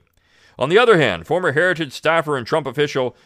On 0.56 0.68
the 0.68 0.78
other 0.78 0.98
hand, 0.98 1.26
former 1.26 1.50
Heritage 1.50 1.94
staffer 1.94 2.36
and 2.36 2.46
Trump 2.46 2.68
official 2.68 3.16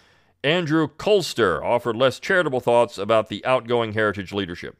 Andrew 0.42 0.88
Kloster 0.88 1.62
offered 1.62 1.94
less 1.94 2.18
charitable 2.18 2.60
thoughts 2.60 2.96
about 2.96 3.28
the 3.28 3.44
outgoing 3.44 3.92
Heritage 3.92 4.32
leadership. 4.32 4.78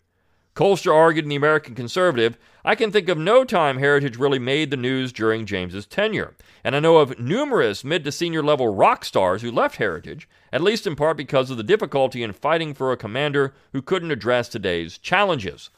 Kloster 0.55 0.95
argued 0.95 1.25
in 1.25 1.29
the 1.29 1.37
American 1.37 1.75
Conservative, 1.75 2.38
I 2.64 2.77
can 2.77 2.93
think 2.93 3.09
of 3.09 3.19
no 3.19 3.45
time 3.45 3.79
Heritage 3.79 4.17
really 4.17 4.38
made 4.38 4.71
the 4.71 4.77
news 4.77 5.12
during 5.12 5.47
James's 5.47 5.85
tenure, 5.85 6.35
and 6.62 6.77
I 6.77 6.81
know 6.81 6.99
of 6.99 7.19
numerous 7.19 7.83
mid 7.83 8.05
to 8.05 8.12
senior 8.12 8.43
level 8.43 8.73
rock 8.73 9.05
stars 9.05 9.43
who 9.43 9.51
left 9.51 9.77
Heritage, 9.77 10.29
at 10.53 10.62
least 10.62 10.87
in 10.87 10.95
part 10.95 11.17
because 11.17 11.51
of 11.51 11.57
the 11.57 11.64
difficulty 11.64 12.23
in 12.23 12.33
fighting 12.33 12.73
for 12.73 12.93
a 12.93 12.97
commander 12.97 13.53
who 13.73 13.83
couldn't 13.83 14.12
address 14.12 14.49
today's 14.49 14.97
challenges. 14.97 15.71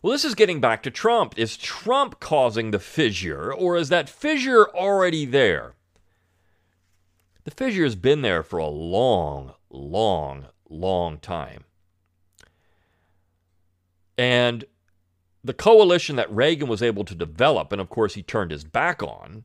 Well, 0.00 0.12
this 0.12 0.24
is 0.24 0.34
getting 0.34 0.60
back 0.60 0.82
to 0.84 0.90
Trump. 0.90 1.34
Is 1.36 1.56
Trump 1.58 2.18
causing 2.18 2.70
the 2.70 2.80
fissure, 2.80 3.52
or 3.52 3.76
is 3.76 3.90
that 3.90 4.08
fissure 4.08 4.68
already 4.70 5.26
there? 5.26 5.74
The 7.44 7.50
fissure 7.50 7.84
has 7.84 7.94
been 7.94 8.22
there 8.22 8.42
for 8.42 8.58
a 8.58 8.66
long, 8.66 9.52
long, 9.70 10.46
long 10.68 11.18
time. 11.18 11.64
And 14.18 14.64
the 15.44 15.54
coalition 15.54 16.16
that 16.16 16.32
Reagan 16.32 16.68
was 16.68 16.82
able 16.82 17.04
to 17.04 17.14
develop, 17.14 17.72
and 17.72 17.80
of 17.80 17.88
course 17.88 18.14
he 18.14 18.22
turned 18.22 18.50
his 18.50 18.64
back 18.64 19.02
on, 19.02 19.44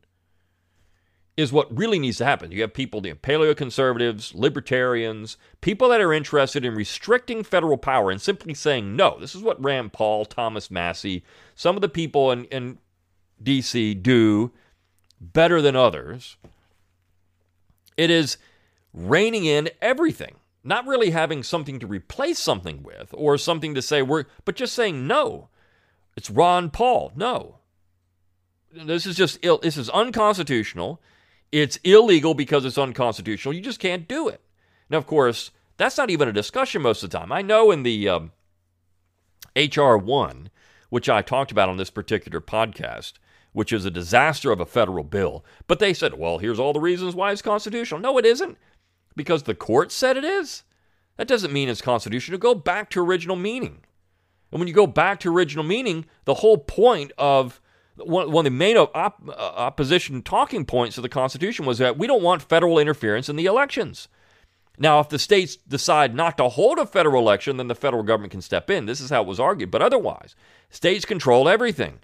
is 1.36 1.52
what 1.52 1.76
really 1.76 2.00
needs 2.00 2.18
to 2.18 2.24
happen. 2.24 2.50
You 2.50 2.62
have 2.62 2.74
people, 2.74 3.00
the 3.00 3.14
paleoconservatives, 3.14 4.34
libertarians, 4.34 5.36
people 5.60 5.88
that 5.88 6.00
are 6.00 6.12
interested 6.12 6.64
in 6.64 6.74
restricting 6.74 7.44
federal 7.44 7.78
power 7.78 8.10
and 8.10 8.20
simply 8.20 8.54
saying 8.54 8.96
no. 8.96 9.16
This 9.20 9.36
is 9.36 9.42
what 9.42 9.62
Rand 9.62 9.92
Paul, 9.92 10.24
Thomas 10.24 10.68
Massie, 10.68 11.24
some 11.54 11.76
of 11.76 11.80
the 11.80 11.88
people 11.88 12.32
in, 12.32 12.44
in 12.46 12.78
D.C. 13.40 13.94
do 13.94 14.50
better 15.20 15.62
than 15.62 15.76
others. 15.76 16.36
It 17.96 18.10
is 18.10 18.36
reining 18.92 19.44
in 19.44 19.70
everything 19.80 20.37
not 20.64 20.86
really 20.86 21.10
having 21.10 21.42
something 21.42 21.78
to 21.78 21.86
replace 21.86 22.38
something 22.38 22.82
with 22.82 23.14
or 23.14 23.38
something 23.38 23.74
to 23.74 23.82
say 23.82 24.02
we're 24.02 24.24
but 24.44 24.56
just 24.56 24.74
saying 24.74 25.06
no. 25.06 25.48
It's 26.16 26.30
ron 26.30 26.70
paul. 26.70 27.12
No. 27.14 27.58
This 28.72 29.06
is 29.06 29.16
just 29.16 29.38
ill 29.42 29.58
this 29.58 29.76
is 29.76 29.88
unconstitutional. 29.90 31.00
It's 31.50 31.76
illegal 31.84 32.34
because 32.34 32.64
it's 32.64 32.78
unconstitutional. 32.78 33.54
You 33.54 33.62
just 33.62 33.80
can't 33.80 34.08
do 34.08 34.28
it. 34.28 34.40
Now 34.90 34.98
of 34.98 35.06
course 35.06 35.50
that's 35.76 35.96
not 35.96 36.10
even 36.10 36.28
a 36.28 36.32
discussion 36.32 36.82
most 36.82 37.02
of 37.02 37.10
the 37.10 37.18
time. 37.18 37.32
I 37.32 37.42
know 37.42 37.70
in 37.70 37.82
the 37.82 38.08
um, 38.08 38.32
hr1 39.56 40.48
which 40.90 41.08
i 41.08 41.20
talked 41.20 41.50
about 41.50 41.68
on 41.68 41.76
this 41.76 41.90
particular 41.90 42.40
podcast 42.40 43.14
which 43.52 43.72
is 43.72 43.84
a 43.84 43.90
disaster 43.90 44.52
of 44.52 44.60
a 44.60 44.66
federal 44.66 45.04
bill 45.04 45.44
but 45.66 45.78
they 45.78 45.92
said 45.92 46.14
well 46.14 46.38
here's 46.38 46.60
all 46.60 46.72
the 46.72 46.80
reasons 46.80 47.14
why 47.14 47.32
it's 47.32 47.42
constitutional. 47.42 48.00
No 48.00 48.18
it 48.18 48.26
isn't 48.26 48.58
because 49.18 49.42
the 49.42 49.54
court 49.54 49.92
said 49.92 50.16
it 50.16 50.24
is. 50.24 50.62
That 51.18 51.28
doesn't 51.28 51.52
mean 51.52 51.68
it's 51.68 51.82
constitutional. 51.82 52.38
Go 52.38 52.54
back 52.54 52.88
to 52.90 53.04
original 53.04 53.36
meaning. 53.36 53.80
And 54.50 54.60
when 54.60 54.68
you 54.68 54.72
go 54.72 54.86
back 54.86 55.20
to 55.20 55.34
original 55.34 55.64
meaning, 55.64 56.06
the 56.24 56.34
whole 56.34 56.56
point 56.56 57.12
of 57.18 57.60
one, 57.96 58.34
of 58.34 58.44
the 58.44 58.50
main 58.50 58.76
op- 58.76 58.94
uh, 59.28 59.32
opposition 59.32 60.22
talking 60.22 60.64
points 60.64 60.96
of 60.96 61.02
the 61.02 61.08
Constitution 61.08 61.66
was 61.66 61.78
that 61.78 61.98
we 61.98 62.06
don't 62.06 62.22
want 62.22 62.42
federal 62.42 62.78
interference 62.78 63.28
in 63.28 63.36
the 63.36 63.46
elections. 63.46 64.08
Now, 64.78 65.00
if 65.00 65.08
the 65.08 65.18
states 65.18 65.56
decide 65.56 66.14
not 66.14 66.36
to 66.38 66.48
hold 66.48 66.78
a 66.78 66.86
federal 66.86 67.20
election, 67.20 67.56
then 67.56 67.66
the 67.66 67.74
federal 67.74 68.04
government 68.04 68.30
can 68.30 68.40
step 68.40 68.70
in. 68.70 68.86
This 68.86 69.00
is 69.00 69.10
how 69.10 69.22
it 69.22 69.26
was 69.26 69.40
argued. 69.40 69.72
But 69.72 69.82
otherwise, 69.82 70.36
states 70.70 71.04
control 71.04 71.48
everything. 71.48 71.98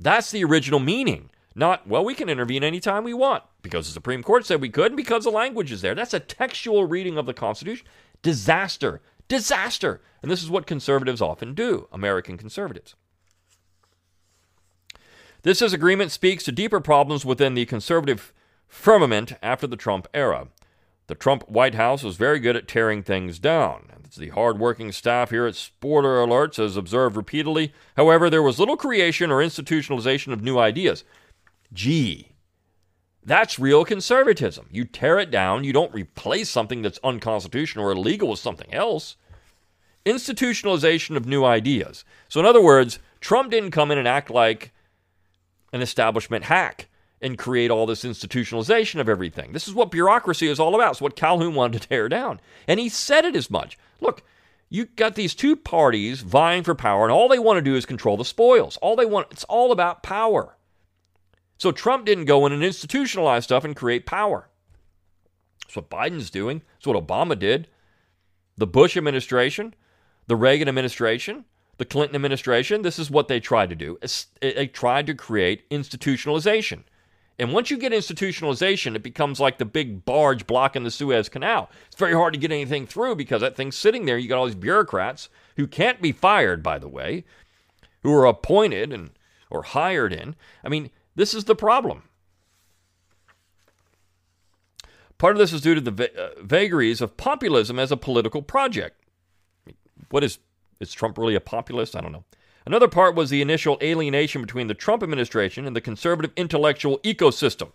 That's 0.00 0.32
the 0.32 0.42
original 0.42 0.80
meaning. 0.80 1.30
Not, 1.54 1.86
well, 1.86 2.04
we 2.04 2.14
can 2.14 2.28
intervene 2.28 2.64
anytime 2.64 3.04
we 3.04 3.14
want 3.14 3.44
because 3.60 3.86
the 3.86 3.92
Supreme 3.92 4.22
Court 4.22 4.46
said 4.46 4.60
we 4.60 4.70
could 4.70 4.92
and 4.92 4.96
because 4.96 5.24
the 5.24 5.30
language 5.30 5.70
is 5.70 5.82
there. 5.82 5.94
That's 5.94 6.14
a 6.14 6.20
textual 6.20 6.86
reading 6.86 7.18
of 7.18 7.26
the 7.26 7.34
Constitution. 7.34 7.86
Disaster. 8.22 9.00
Disaster. 9.28 10.00
And 10.22 10.30
this 10.30 10.42
is 10.42 10.50
what 10.50 10.66
conservatives 10.66 11.20
often 11.20 11.54
do, 11.54 11.88
American 11.92 12.38
conservatives. 12.38 12.94
This 15.42 15.58
disagreement 15.58 16.12
speaks 16.12 16.44
to 16.44 16.52
deeper 16.52 16.80
problems 16.80 17.24
within 17.24 17.54
the 17.54 17.66
conservative 17.66 18.32
firmament 18.68 19.34
after 19.42 19.66
the 19.66 19.76
Trump 19.76 20.06
era. 20.14 20.48
The 21.08 21.16
Trump 21.16 21.48
White 21.48 21.74
House 21.74 22.02
was 22.02 22.16
very 22.16 22.38
good 22.38 22.56
at 22.56 22.68
tearing 22.68 23.02
things 23.02 23.38
down. 23.38 23.88
The 24.16 24.28
hardworking 24.28 24.92
staff 24.92 25.30
here 25.30 25.46
at 25.46 25.56
Spoiler 25.56 26.24
Alerts 26.24 26.56
has 26.56 26.76
observed 26.76 27.16
repeatedly, 27.16 27.72
however, 27.96 28.28
there 28.28 28.42
was 28.42 28.58
little 28.58 28.76
creation 28.76 29.30
or 29.30 29.38
institutionalization 29.38 30.32
of 30.32 30.42
new 30.42 30.58
ideas. 30.58 31.02
Gee, 31.72 32.32
that's 33.24 33.58
real 33.58 33.84
conservatism. 33.84 34.66
You 34.70 34.84
tear 34.84 35.18
it 35.18 35.30
down, 35.30 35.64
you 35.64 35.72
don't 35.72 35.94
replace 35.94 36.50
something 36.50 36.82
that's 36.82 36.98
unconstitutional 37.04 37.86
or 37.86 37.92
illegal 37.92 38.28
with 38.28 38.40
something 38.40 38.72
else. 38.74 39.16
Institutionalization 40.04 41.16
of 41.16 41.26
new 41.26 41.44
ideas. 41.44 42.04
So, 42.28 42.40
in 42.40 42.46
other 42.46 42.62
words, 42.62 42.98
Trump 43.20 43.50
didn't 43.50 43.70
come 43.70 43.90
in 43.92 43.98
and 43.98 44.08
act 44.08 44.30
like 44.30 44.72
an 45.72 45.80
establishment 45.80 46.44
hack 46.44 46.88
and 47.20 47.38
create 47.38 47.70
all 47.70 47.86
this 47.86 48.02
institutionalization 48.02 49.00
of 49.00 49.08
everything. 49.08 49.52
This 49.52 49.68
is 49.68 49.74
what 49.74 49.92
bureaucracy 49.92 50.48
is 50.48 50.58
all 50.58 50.74
about. 50.74 50.92
It's 50.92 51.00
what 51.00 51.14
Calhoun 51.14 51.54
wanted 51.54 51.80
to 51.80 51.88
tear 51.88 52.08
down. 52.08 52.40
And 52.66 52.80
he 52.80 52.88
said 52.88 53.24
it 53.24 53.36
as 53.36 53.48
much. 53.48 53.78
Look, 54.00 54.24
you 54.68 54.86
got 54.86 55.14
these 55.14 55.36
two 55.36 55.54
parties 55.54 56.22
vying 56.22 56.64
for 56.64 56.74
power, 56.74 57.04
and 57.04 57.12
all 57.12 57.28
they 57.28 57.38
want 57.38 57.58
to 57.58 57.62
do 57.62 57.76
is 57.76 57.86
control 57.86 58.16
the 58.16 58.24
spoils. 58.24 58.76
All 58.78 58.96
they 58.96 59.06
want, 59.06 59.28
it's 59.30 59.44
all 59.44 59.70
about 59.70 60.02
power. 60.02 60.56
So 61.62 61.70
Trump 61.70 62.06
didn't 62.06 62.24
go 62.24 62.44
in 62.44 62.52
and 62.52 62.60
institutionalize 62.60 63.44
stuff 63.44 63.64
and 63.64 63.76
create 63.76 64.04
power. 64.04 64.48
That's 65.60 65.76
what 65.76 65.90
Biden's 65.90 66.28
doing. 66.28 66.62
That's 66.74 66.88
what 66.88 67.06
Obama 67.06 67.38
did. 67.38 67.68
The 68.56 68.66
Bush 68.66 68.96
administration, 68.96 69.72
the 70.26 70.34
Reagan 70.34 70.66
administration, 70.66 71.44
the 71.78 71.84
Clinton 71.84 72.16
administration, 72.16 72.82
this 72.82 72.98
is 72.98 73.12
what 73.12 73.28
they 73.28 73.38
tried 73.38 73.70
to 73.70 73.76
do. 73.76 73.96
They 74.40 74.66
tried 74.66 75.06
to 75.06 75.14
create 75.14 75.70
institutionalization. 75.70 76.82
And 77.38 77.52
once 77.52 77.70
you 77.70 77.78
get 77.78 77.92
institutionalization, 77.92 78.96
it 78.96 79.04
becomes 79.04 79.38
like 79.38 79.58
the 79.58 79.64
big 79.64 80.04
barge 80.04 80.48
blocking 80.48 80.82
the 80.82 80.90
Suez 80.90 81.28
Canal. 81.28 81.70
It's 81.86 81.94
very 81.94 82.14
hard 82.14 82.34
to 82.34 82.40
get 82.40 82.50
anything 82.50 82.88
through 82.88 83.14
because 83.14 83.40
that 83.40 83.54
thing's 83.54 83.76
sitting 83.76 84.04
there. 84.04 84.18
You 84.18 84.28
got 84.28 84.38
all 84.38 84.46
these 84.46 84.56
bureaucrats 84.56 85.28
who 85.56 85.68
can't 85.68 86.02
be 86.02 86.10
fired, 86.10 86.60
by 86.60 86.80
the 86.80 86.88
way, 86.88 87.24
who 88.02 88.12
are 88.12 88.26
appointed 88.26 88.92
and 88.92 89.10
or 89.48 89.62
hired 89.62 90.12
in. 90.12 90.34
I 90.64 90.68
mean, 90.68 90.90
this 91.14 91.34
is 91.34 91.44
the 91.44 91.54
problem. 91.54 92.04
Part 95.18 95.36
of 95.36 95.38
this 95.38 95.52
is 95.52 95.60
due 95.60 95.74
to 95.74 95.80
the 95.80 95.90
va- 95.90 96.20
uh, 96.20 96.42
vagaries 96.42 97.00
of 97.00 97.16
populism 97.16 97.78
as 97.78 97.92
a 97.92 97.96
political 97.96 98.42
project. 98.42 98.96
What 100.10 100.24
is 100.24 100.38
is 100.80 100.92
Trump 100.92 101.16
really 101.16 101.36
a 101.36 101.40
populist? 101.40 101.94
I 101.94 102.00
don't 102.00 102.12
know. 102.12 102.24
Another 102.66 102.88
part 102.88 103.14
was 103.14 103.30
the 103.30 103.42
initial 103.42 103.78
alienation 103.82 104.40
between 104.40 104.66
the 104.66 104.74
Trump 104.74 105.02
administration 105.02 105.66
and 105.66 105.74
the 105.74 105.80
conservative 105.80 106.32
intellectual 106.36 106.98
ecosystem. 107.00 107.70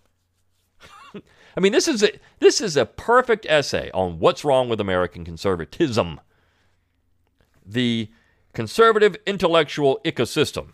I 1.56 1.60
mean, 1.60 1.72
this 1.72 1.88
is 1.88 2.04
a, 2.04 2.12
this 2.40 2.62
is 2.62 2.78
a 2.78 2.86
perfect 2.86 3.46
essay 3.50 3.92
on 3.94 4.20
what's 4.20 4.46
wrong 4.46 4.70
with 4.70 4.80
American 4.80 5.26
conservatism. 5.26 6.20
The 7.66 8.10
conservative 8.54 9.18
intellectual 9.26 10.00
ecosystem 10.06 10.72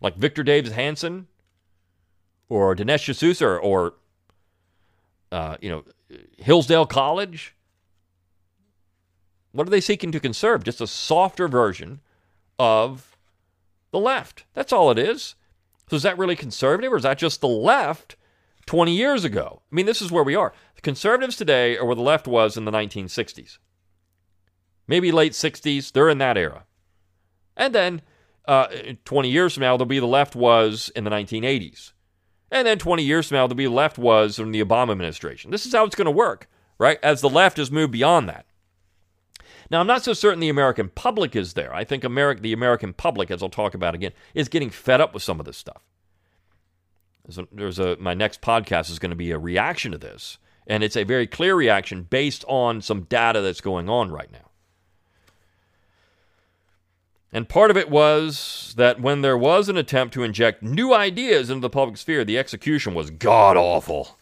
like 0.00 0.16
Victor 0.16 0.42
Davis 0.42 0.72
Hanson 0.72 1.26
or 2.48 2.74
Dinesh 2.74 3.10
D'Souza 3.10 3.46
or, 3.46 3.58
or 3.58 3.94
uh, 5.32 5.56
you 5.60 5.70
know, 5.70 5.84
Hillsdale 6.38 6.86
College. 6.86 7.54
What 9.52 9.66
are 9.66 9.70
they 9.70 9.80
seeking 9.80 10.12
to 10.12 10.20
conserve? 10.20 10.64
Just 10.64 10.80
a 10.80 10.86
softer 10.86 11.48
version 11.48 12.00
of 12.58 13.16
the 13.90 13.98
left. 13.98 14.44
That's 14.54 14.72
all 14.72 14.90
it 14.90 14.98
is. 14.98 15.34
So 15.88 15.96
is 15.96 16.02
that 16.04 16.18
really 16.18 16.36
conservative 16.36 16.92
or 16.92 16.96
is 16.96 17.02
that 17.02 17.18
just 17.18 17.40
the 17.40 17.48
left 17.48 18.16
20 18.66 18.94
years 18.94 19.24
ago? 19.24 19.62
I 19.70 19.74
mean, 19.74 19.86
this 19.86 20.00
is 20.00 20.12
where 20.12 20.22
we 20.22 20.36
are. 20.36 20.52
The 20.76 20.82
conservatives 20.82 21.36
today 21.36 21.76
are 21.76 21.84
where 21.84 21.96
the 21.96 22.02
left 22.02 22.28
was 22.28 22.56
in 22.56 22.64
the 22.64 22.70
1960s. 22.70 23.58
Maybe 24.86 25.10
late 25.10 25.32
60s, 25.32 25.92
they're 25.92 26.08
in 26.08 26.18
that 26.18 26.36
era. 26.36 26.64
And 27.56 27.74
then 27.74 28.02
uh, 28.50 28.66
20 29.04 29.30
years 29.30 29.54
from 29.54 29.60
now, 29.60 29.76
there'll 29.76 29.86
be 29.86 30.00
the 30.00 30.06
left 30.06 30.34
was 30.34 30.90
in 30.96 31.04
the 31.04 31.10
1980s. 31.10 31.92
And 32.50 32.66
then 32.66 32.78
20 32.78 33.04
years 33.04 33.28
from 33.28 33.36
now, 33.36 33.46
there'll 33.46 33.56
be 33.56 33.66
the 33.66 33.70
left 33.70 33.96
was 33.96 34.40
in 34.40 34.50
the 34.50 34.64
Obama 34.64 34.90
administration. 34.90 35.52
This 35.52 35.66
is 35.66 35.72
how 35.72 35.84
it's 35.84 35.94
going 35.94 36.06
to 36.06 36.10
work, 36.10 36.48
right? 36.76 36.98
As 37.00 37.20
the 37.20 37.30
left 37.30 37.58
has 37.58 37.70
moved 37.70 37.92
beyond 37.92 38.28
that. 38.28 38.46
Now, 39.70 39.78
I'm 39.78 39.86
not 39.86 40.02
so 40.02 40.14
certain 40.14 40.40
the 40.40 40.48
American 40.48 40.88
public 40.88 41.36
is 41.36 41.54
there. 41.54 41.72
I 41.72 41.84
think 41.84 42.02
America, 42.02 42.42
the 42.42 42.52
American 42.52 42.92
public, 42.92 43.30
as 43.30 43.40
I'll 43.40 43.50
talk 43.50 43.74
about 43.74 43.94
again, 43.94 44.10
is 44.34 44.48
getting 44.48 44.70
fed 44.70 45.00
up 45.00 45.14
with 45.14 45.22
some 45.22 45.38
of 45.38 45.46
this 45.46 45.56
stuff. 45.56 45.82
There's 47.24 47.46
there's 47.52 47.78
a 47.78 47.96
my 47.98 48.14
next 48.14 48.40
podcast 48.40 48.90
is 48.90 48.98
going 48.98 49.10
to 49.10 49.16
be 49.16 49.30
a 49.30 49.38
reaction 49.38 49.92
to 49.92 49.98
this, 49.98 50.38
and 50.66 50.82
it's 50.82 50.96
a 50.96 51.04
very 51.04 51.28
clear 51.28 51.54
reaction 51.54 52.02
based 52.02 52.44
on 52.48 52.82
some 52.82 53.02
data 53.02 53.42
that's 53.42 53.60
going 53.60 53.88
on 53.88 54.10
right 54.10 54.32
now. 54.32 54.49
And 57.32 57.48
part 57.48 57.70
of 57.70 57.76
it 57.76 57.88
was 57.88 58.74
that 58.76 59.00
when 59.00 59.20
there 59.20 59.38
was 59.38 59.68
an 59.68 59.76
attempt 59.76 60.14
to 60.14 60.24
inject 60.24 60.62
new 60.62 60.92
ideas 60.92 61.48
into 61.48 61.60
the 61.60 61.70
public 61.70 61.96
sphere, 61.96 62.24
the 62.24 62.38
execution 62.38 62.92
was 62.92 63.10
god 63.10 63.56
awful. 63.56 64.16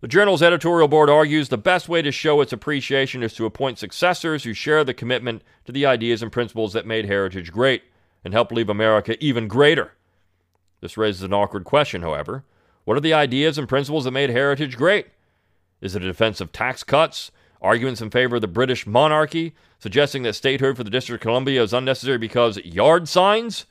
The 0.00 0.08
journal's 0.08 0.42
editorial 0.42 0.86
board 0.86 1.08
argues 1.08 1.48
the 1.48 1.56
best 1.56 1.88
way 1.88 2.02
to 2.02 2.12
show 2.12 2.40
its 2.40 2.52
appreciation 2.52 3.22
is 3.22 3.32
to 3.34 3.46
appoint 3.46 3.78
successors 3.78 4.44
who 4.44 4.52
share 4.52 4.84
the 4.84 4.94
commitment 4.94 5.42
to 5.64 5.72
the 5.72 5.86
ideas 5.86 6.22
and 6.22 6.30
principles 6.30 6.74
that 6.74 6.86
made 6.86 7.06
Heritage 7.06 7.50
great 7.50 7.82
and 8.22 8.34
help 8.34 8.52
leave 8.52 8.68
America 8.68 9.16
even 9.24 9.48
greater. 9.48 9.92
This 10.80 10.98
raises 10.98 11.22
an 11.22 11.32
awkward 11.32 11.64
question, 11.64 12.02
however. 12.02 12.44
What 12.84 12.98
are 12.98 13.00
the 13.00 13.14
ideas 13.14 13.56
and 13.56 13.66
principles 13.66 14.04
that 14.04 14.10
made 14.10 14.28
Heritage 14.28 14.76
great? 14.76 15.06
Is 15.80 15.96
it 15.96 16.02
a 16.04 16.06
defense 16.06 16.40
of 16.40 16.52
tax 16.52 16.84
cuts, 16.84 17.32
arguments 17.64 18.00
in 18.00 18.10
favor 18.10 18.36
of 18.36 18.42
the 18.42 18.48
British 18.48 18.86
monarchy, 18.86 19.54
suggesting 19.78 20.22
that 20.22 20.34
statehood 20.34 20.76
for 20.76 20.84
the 20.84 20.90
District 20.90 21.22
of 21.22 21.26
Columbia 21.26 21.62
is 21.62 21.72
unnecessary 21.72 22.18
because 22.18 22.58
yard 22.58 23.08
signs? 23.08 23.66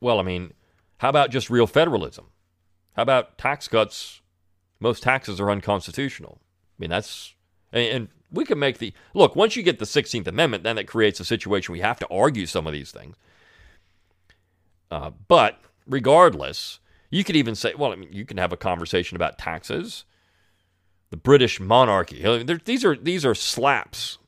Well, 0.00 0.20
I 0.20 0.22
mean, 0.22 0.54
how 0.98 1.08
about 1.08 1.30
just 1.30 1.50
real 1.50 1.66
federalism? 1.66 2.26
How 2.94 3.02
about 3.02 3.36
tax 3.36 3.68
cuts? 3.68 4.20
Most 4.78 5.02
taxes 5.02 5.40
are 5.40 5.50
unconstitutional. 5.50 6.38
I 6.40 6.76
mean, 6.78 6.90
that's, 6.90 7.34
and, 7.72 8.08
we 8.32 8.44
can 8.44 8.58
make 8.58 8.78
the, 8.78 8.92
look, 9.14 9.36
once 9.36 9.54
you 9.54 9.62
get 9.62 9.78
the 9.78 9.84
16th 9.84 10.26
Amendment, 10.26 10.64
then 10.64 10.78
it 10.78 10.84
creates 10.84 11.20
a 11.20 11.24
situation 11.24 11.72
we 11.72 11.80
have 11.80 11.98
to 12.00 12.08
argue 12.08 12.44
some 12.44 12.66
of 12.66 12.72
these 12.72 12.90
things. 12.90 13.16
Uh, 14.90 15.10
but 15.28 15.60
regardless, 15.86 16.80
you 17.10 17.24
could 17.24 17.36
even 17.36 17.54
say, 17.54 17.74
well, 17.74 17.92
I 17.92 17.96
mean, 17.96 18.12
you 18.12 18.24
can 18.24 18.36
have 18.36 18.52
a 18.52 18.56
conversation 18.56 19.16
about 19.16 19.38
taxes, 19.38 20.04
the 21.10 21.16
British 21.16 21.60
monarchy. 21.60 22.22
These 22.64 22.84
are 22.84 22.96
these 22.96 23.24
are 23.24 23.34
slaps 23.34 24.18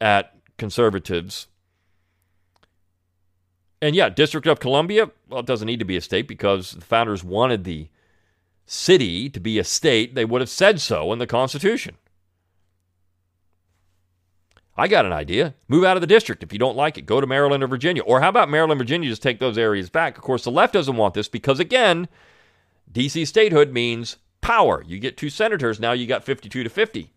at 0.00 0.34
conservatives 0.58 1.48
and 3.80 3.94
yeah, 3.94 4.08
District 4.08 4.46
of 4.46 4.60
Columbia, 4.60 5.10
well, 5.28 5.40
it 5.40 5.46
doesn't 5.46 5.66
need 5.66 5.78
to 5.78 5.84
be 5.84 5.96
a 5.96 6.00
state 6.00 6.26
because 6.26 6.72
the 6.72 6.80
founders 6.80 7.22
wanted 7.22 7.64
the 7.64 7.88
city 8.66 9.30
to 9.30 9.40
be 9.40 9.58
a 9.58 9.64
state. 9.64 10.14
They 10.14 10.24
would 10.24 10.40
have 10.40 10.50
said 10.50 10.80
so 10.80 11.12
in 11.12 11.18
the 11.18 11.26
Constitution. 11.26 11.96
I 14.78 14.86
got 14.86 15.04
an 15.04 15.12
idea. 15.12 15.54
Move 15.66 15.82
out 15.82 15.96
of 15.96 16.00
the 16.00 16.06
district 16.06 16.44
if 16.44 16.52
you 16.52 16.58
don't 16.58 16.76
like 16.76 16.96
it. 16.96 17.04
Go 17.04 17.20
to 17.20 17.26
Maryland 17.26 17.64
or 17.64 17.66
Virginia. 17.66 18.02
Or 18.02 18.20
how 18.20 18.28
about 18.28 18.48
Maryland, 18.48 18.78
Virginia, 18.78 19.08
just 19.08 19.22
take 19.22 19.40
those 19.40 19.58
areas 19.58 19.90
back? 19.90 20.16
Of 20.16 20.22
course, 20.22 20.44
the 20.44 20.52
left 20.52 20.72
doesn't 20.72 20.96
want 20.96 21.14
this 21.14 21.28
because, 21.28 21.58
again, 21.58 22.06
DC 22.92 23.26
statehood 23.26 23.72
means 23.72 24.18
power. 24.40 24.84
You 24.86 25.00
get 25.00 25.16
two 25.16 25.30
senators, 25.30 25.80
now 25.80 25.92
you 25.92 26.06
got 26.06 26.22
52 26.22 26.62
to 26.62 26.70
50. 26.70 27.10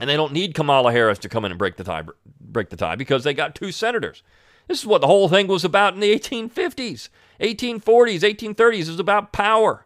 And 0.00 0.08
they 0.08 0.16
don't 0.16 0.32
need 0.32 0.54
Kamala 0.54 0.92
Harris 0.92 1.18
to 1.20 1.28
come 1.28 1.44
in 1.44 1.52
and 1.52 1.58
break 1.58 1.76
the 1.76 1.84
tie, 1.84 2.04
break 2.40 2.70
the 2.70 2.76
tie 2.76 2.96
because 2.96 3.24
they 3.24 3.34
got 3.34 3.54
two 3.54 3.70
senators. 3.70 4.22
This 4.66 4.80
is 4.80 4.86
what 4.86 5.02
the 5.02 5.06
whole 5.06 5.28
thing 5.28 5.46
was 5.46 5.64
about 5.64 5.94
in 5.94 6.00
the 6.00 6.18
1850s, 6.18 7.10
1840s, 7.40 8.20
1830s. 8.20 8.80
It 8.80 8.88
was 8.88 9.00
about 9.00 9.32
power. 9.32 9.84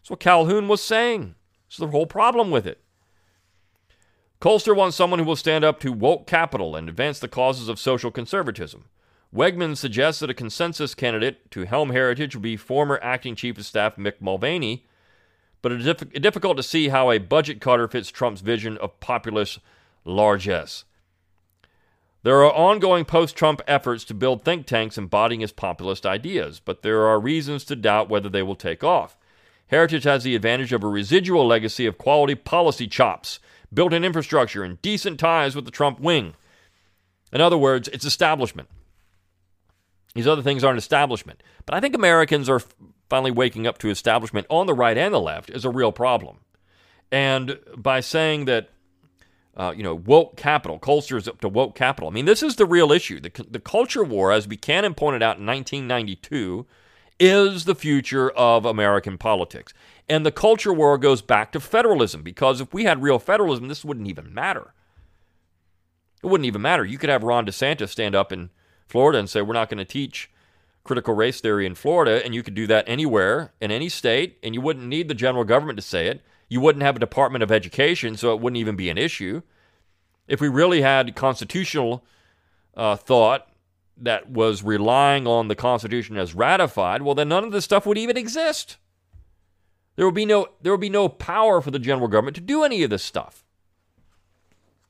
That's 0.00 0.10
what 0.10 0.20
Calhoun 0.20 0.68
was 0.68 0.82
saying. 0.82 1.34
That's 1.66 1.78
the 1.78 1.88
whole 1.88 2.06
problem 2.06 2.50
with 2.50 2.66
it. 2.66 2.80
Kloster 4.40 4.74
wants 4.74 4.96
someone 4.96 5.18
who 5.18 5.24
will 5.24 5.34
stand 5.34 5.64
up 5.64 5.80
to 5.80 5.92
woke 5.92 6.26
capital 6.26 6.76
and 6.76 6.88
advance 6.88 7.18
the 7.18 7.26
causes 7.26 7.68
of 7.68 7.80
social 7.80 8.12
conservatism. 8.12 8.84
Wegmann 9.34 9.76
suggests 9.76 10.20
that 10.20 10.30
a 10.30 10.34
consensus 10.34 10.94
candidate 10.94 11.50
to 11.50 11.66
helm 11.66 11.90
heritage 11.90 12.36
would 12.36 12.42
be 12.42 12.56
former 12.56 13.00
acting 13.02 13.34
chief 13.34 13.58
of 13.58 13.66
staff 13.66 13.96
Mick 13.96 14.20
Mulvaney, 14.20 14.86
but 15.60 15.72
it's 15.72 15.84
diff- 15.84 16.22
difficult 16.22 16.56
to 16.56 16.62
see 16.62 16.88
how 16.88 17.10
a 17.10 17.18
budget 17.18 17.60
cutter 17.60 17.88
fits 17.88 18.10
Trump's 18.10 18.40
vision 18.40 18.78
of 18.78 19.00
populist 19.00 19.58
largesse. 20.04 20.84
There 22.22 22.44
are 22.44 22.52
ongoing 22.52 23.04
post 23.04 23.36
Trump 23.36 23.60
efforts 23.66 24.04
to 24.04 24.14
build 24.14 24.44
think 24.44 24.66
tanks 24.66 24.96
embodying 24.96 25.40
his 25.40 25.52
populist 25.52 26.06
ideas, 26.06 26.60
but 26.60 26.82
there 26.82 27.06
are 27.06 27.18
reasons 27.18 27.64
to 27.64 27.76
doubt 27.76 28.08
whether 28.08 28.28
they 28.28 28.42
will 28.42 28.56
take 28.56 28.84
off. 28.84 29.16
Heritage 29.66 30.04
has 30.04 30.24
the 30.24 30.34
advantage 30.34 30.72
of 30.72 30.82
a 30.82 30.88
residual 30.88 31.46
legacy 31.46 31.86
of 31.86 31.98
quality 31.98 32.34
policy 32.34 32.86
chops, 32.86 33.40
built 33.72 33.92
in 33.92 34.04
infrastructure, 34.04 34.62
and 34.62 34.80
decent 34.82 35.18
ties 35.20 35.54
with 35.54 35.64
the 35.64 35.70
Trump 35.70 36.00
wing. 36.00 36.34
In 37.32 37.40
other 37.40 37.58
words, 37.58 37.88
it's 37.88 38.04
establishment. 38.04 38.68
These 40.14 40.26
other 40.26 40.42
things 40.42 40.64
aren't 40.64 40.78
establishment. 40.78 41.42
But 41.66 41.74
I 41.74 41.80
think 41.80 41.94
Americans 41.94 42.48
are 42.48 42.62
finally 43.08 43.30
waking 43.30 43.66
up 43.66 43.78
to 43.78 43.90
establishment 43.90 44.46
on 44.48 44.66
the 44.66 44.74
right 44.74 44.96
and 44.96 45.12
the 45.12 45.20
left 45.20 45.50
is 45.50 45.64
a 45.64 45.70
real 45.70 45.92
problem. 45.92 46.38
And 47.10 47.58
by 47.76 48.00
saying 48.00 48.46
that 48.46 48.70
uh, 49.58 49.74
you 49.76 49.82
know, 49.82 49.94
woke 49.94 50.36
capital. 50.36 50.78
culture 50.78 51.16
is 51.16 51.26
up 51.26 51.40
to 51.40 51.48
woke 51.48 51.74
capital. 51.74 52.08
I 52.08 52.12
mean, 52.12 52.26
this 52.26 52.44
is 52.44 52.56
the 52.56 52.64
real 52.64 52.92
issue. 52.92 53.18
The, 53.18 53.44
the 53.50 53.58
culture 53.58 54.04
war, 54.04 54.30
as 54.30 54.46
Buchanan 54.46 54.94
pointed 54.94 55.20
out 55.20 55.38
in 55.38 55.46
1992, 55.46 56.64
is 57.18 57.64
the 57.64 57.74
future 57.74 58.30
of 58.30 58.64
American 58.64 59.18
politics. 59.18 59.74
And 60.08 60.24
the 60.24 60.32
culture 60.32 60.72
war 60.72 60.96
goes 60.96 61.20
back 61.20 61.52
to 61.52 61.60
federalism 61.60 62.22
because 62.22 62.60
if 62.60 62.72
we 62.72 62.84
had 62.84 63.02
real 63.02 63.18
federalism, 63.18 63.68
this 63.68 63.84
wouldn't 63.84 64.08
even 64.08 64.32
matter. 64.32 64.72
It 66.22 66.26
wouldn't 66.26 66.46
even 66.46 66.62
matter. 66.62 66.84
You 66.84 66.98
could 66.98 67.10
have 67.10 67.22
Ron 67.22 67.46
DeSantis 67.46 67.90
stand 67.90 68.14
up 68.14 68.32
in 68.32 68.50
Florida 68.86 69.18
and 69.18 69.28
say, 69.28 69.42
We're 69.42 69.52
not 69.52 69.68
going 69.68 69.78
to 69.78 69.84
teach 69.84 70.30
critical 70.82 71.14
race 71.14 71.40
theory 71.40 71.66
in 71.66 71.74
Florida, 71.74 72.24
and 72.24 72.34
you 72.34 72.42
could 72.42 72.54
do 72.54 72.66
that 72.66 72.88
anywhere 72.88 73.52
in 73.60 73.70
any 73.70 73.90
state, 73.90 74.38
and 74.42 74.54
you 74.54 74.60
wouldn't 74.60 74.86
need 74.86 75.08
the 75.08 75.14
general 75.14 75.44
government 75.44 75.76
to 75.76 75.82
say 75.82 76.06
it. 76.06 76.22
You 76.48 76.62
wouldn't 76.62 76.82
have 76.82 76.96
a 76.96 77.00
Department 77.00 77.42
of 77.42 77.52
Education, 77.52 78.16
so 78.16 78.32
it 78.32 78.40
wouldn't 78.40 78.58
even 78.58 78.74
be 78.74 78.88
an 78.88 78.96
issue. 78.96 79.42
If 80.26 80.40
we 80.40 80.48
really 80.48 80.80
had 80.80 81.14
constitutional 81.14 82.04
uh, 82.74 82.96
thought 82.96 83.48
that 83.98 84.30
was 84.30 84.62
relying 84.62 85.26
on 85.26 85.48
the 85.48 85.54
Constitution 85.54 86.16
as 86.16 86.34
ratified, 86.34 87.02
well, 87.02 87.14
then 87.14 87.28
none 87.28 87.44
of 87.44 87.52
this 87.52 87.64
stuff 87.64 87.84
would 87.84 87.98
even 87.98 88.16
exist. 88.16 88.78
There 89.98 90.06
would 90.06 90.14
be 90.14 90.26
no 90.26 90.46
there 90.62 90.72
would 90.72 90.80
be 90.80 90.88
no 90.88 91.08
power 91.08 91.60
for 91.60 91.72
the 91.72 91.78
general 91.80 92.06
government 92.06 92.36
to 92.36 92.40
do 92.40 92.62
any 92.62 92.84
of 92.84 92.90
this 92.90 93.02
stuff. 93.02 93.44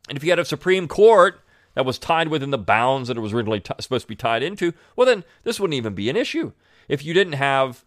And 0.07 0.19
if 0.19 0.23
you 0.23 0.29
had 0.29 0.39
a 0.39 0.45
Supreme 0.45 0.87
Court 0.87 1.41
that 1.73 1.87
was 1.87 1.99
tied 1.99 2.29
within 2.29 2.51
the 2.51 2.59
bounds 2.59 3.09
that 3.09 3.17
it 3.17 3.21
was 3.21 3.33
originally 3.33 3.61
t- 3.61 3.73
supposed 3.81 4.05
to 4.05 4.09
be 4.09 4.15
tied 4.15 4.43
into, 4.43 4.75
well, 4.97 5.07
then 5.07 5.25
this 5.45 5.59
wouldn't 5.59 5.79
even 5.79 5.95
be 5.95 6.11
an 6.11 6.17
issue. 6.17 6.53
If 6.91 7.07
you 7.07 7.15
didn't 7.15 7.35
have 7.35 7.87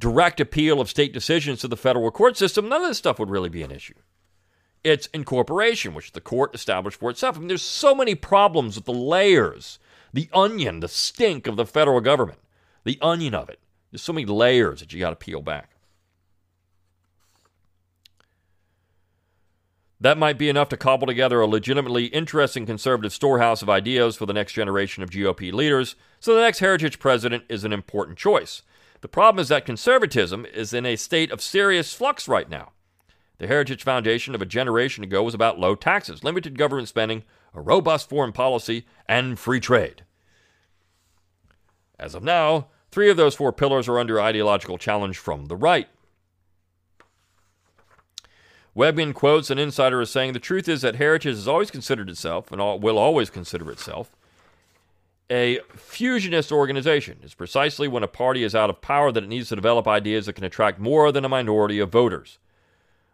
direct 0.00 0.40
appeal 0.40 0.80
of 0.80 0.90
state 0.90 1.12
decisions 1.12 1.60
to 1.60 1.68
the 1.68 1.76
federal 1.76 2.10
court 2.10 2.36
system, 2.36 2.68
none 2.68 2.82
of 2.82 2.88
this 2.88 2.98
stuff 2.98 3.20
would 3.20 3.30
really 3.30 3.48
be 3.48 3.62
an 3.62 3.70
issue. 3.70 3.94
It's 4.82 5.06
incorporation, 5.14 5.94
which 5.94 6.10
the 6.10 6.20
court 6.20 6.52
established 6.52 6.98
for 6.98 7.10
itself. 7.10 7.36
I 7.36 7.38
mean, 7.38 7.46
there's 7.46 7.62
so 7.62 7.94
many 7.94 8.16
problems 8.16 8.74
with 8.74 8.86
the 8.86 8.92
layers, 8.92 9.78
the 10.12 10.28
onion, 10.32 10.80
the 10.80 10.88
stink 10.88 11.46
of 11.46 11.54
the 11.54 11.64
federal 11.64 12.00
government, 12.00 12.40
the 12.82 12.98
onion 13.00 13.36
of 13.36 13.48
it. 13.48 13.60
There's 13.92 14.02
so 14.02 14.12
many 14.12 14.26
layers 14.26 14.80
that 14.80 14.92
you 14.92 14.98
got 14.98 15.10
to 15.10 15.16
peel 15.16 15.42
back. 15.42 15.71
That 20.02 20.18
might 20.18 20.36
be 20.36 20.48
enough 20.48 20.68
to 20.70 20.76
cobble 20.76 21.06
together 21.06 21.40
a 21.40 21.46
legitimately 21.46 22.06
interesting 22.06 22.66
conservative 22.66 23.12
storehouse 23.12 23.62
of 23.62 23.70
ideas 23.70 24.16
for 24.16 24.26
the 24.26 24.32
next 24.32 24.52
generation 24.52 25.04
of 25.04 25.10
GOP 25.10 25.52
leaders, 25.52 25.94
so 26.18 26.34
the 26.34 26.40
next 26.40 26.58
Heritage 26.58 26.98
president 26.98 27.44
is 27.48 27.62
an 27.62 27.72
important 27.72 28.18
choice. 28.18 28.62
The 29.00 29.06
problem 29.06 29.40
is 29.40 29.46
that 29.46 29.64
conservatism 29.64 30.44
is 30.44 30.74
in 30.74 30.84
a 30.84 30.96
state 30.96 31.30
of 31.30 31.40
serious 31.40 31.94
flux 31.94 32.26
right 32.26 32.50
now. 32.50 32.72
The 33.38 33.46
Heritage 33.46 33.84
Foundation 33.84 34.34
of 34.34 34.42
a 34.42 34.46
generation 34.46 35.04
ago 35.04 35.22
was 35.22 35.34
about 35.34 35.60
low 35.60 35.76
taxes, 35.76 36.24
limited 36.24 36.58
government 36.58 36.88
spending, 36.88 37.22
a 37.54 37.60
robust 37.60 38.08
foreign 38.08 38.32
policy, 38.32 38.84
and 39.06 39.38
free 39.38 39.60
trade. 39.60 40.02
As 41.96 42.16
of 42.16 42.24
now, 42.24 42.66
three 42.90 43.08
of 43.08 43.16
those 43.16 43.36
four 43.36 43.52
pillars 43.52 43.86
are 43.88 44.00
under 44.00 44.20
ideological 44.20 44.78
challenge 44.78 45.18
from 45.18 45.44
the 45.44 45.54
right. 45.54 45.86
Wegmann 48.74 49.12
quotes 49.12 49.50
an 49.50 49.58
insider 49.58 50.00
as 50.00 50.10
saying, 50.10 50.32
The 50.32 50.38
truth 50.38 50.68
is 50.68 50.80
that 50.80 50.96
Heritage 50.96 51.36
has 51.36 51.48
always 51.48 51.70
considered 51.70 52.08
itself, 52.08 52.50
and 52.50 52.60
will 52.82 52.98
always 52.98 53.28
consider 53.28 53.70
itself, 53.70 54.16
a 55.30 55.60
fusionist 55.76 56.50
organization. 56.50 57.18
It's 57.22 57.34
precisely 57.34 57.86
when 57.86 58.02
a 58.02 58.08
party 58.08 58.44
is 58.44 58.54
out 58.54 58.70
of 58.70 58.80
power 58.80 59.12
that 59.12 59.24
it 59.24 59.28
needs 59.28 59.50
to 59.50 59.56
develop 59.56 59.86
ideas 59.86 60.26
that 60.26 60.34
can 60.34 60.44
attract 60.44 60.78
more 60.78 61.12
than 61.12 61.24
a 61.24 61.28
minority 61.28 61.78
of 61.78 61.90
voters. 61.90 62.38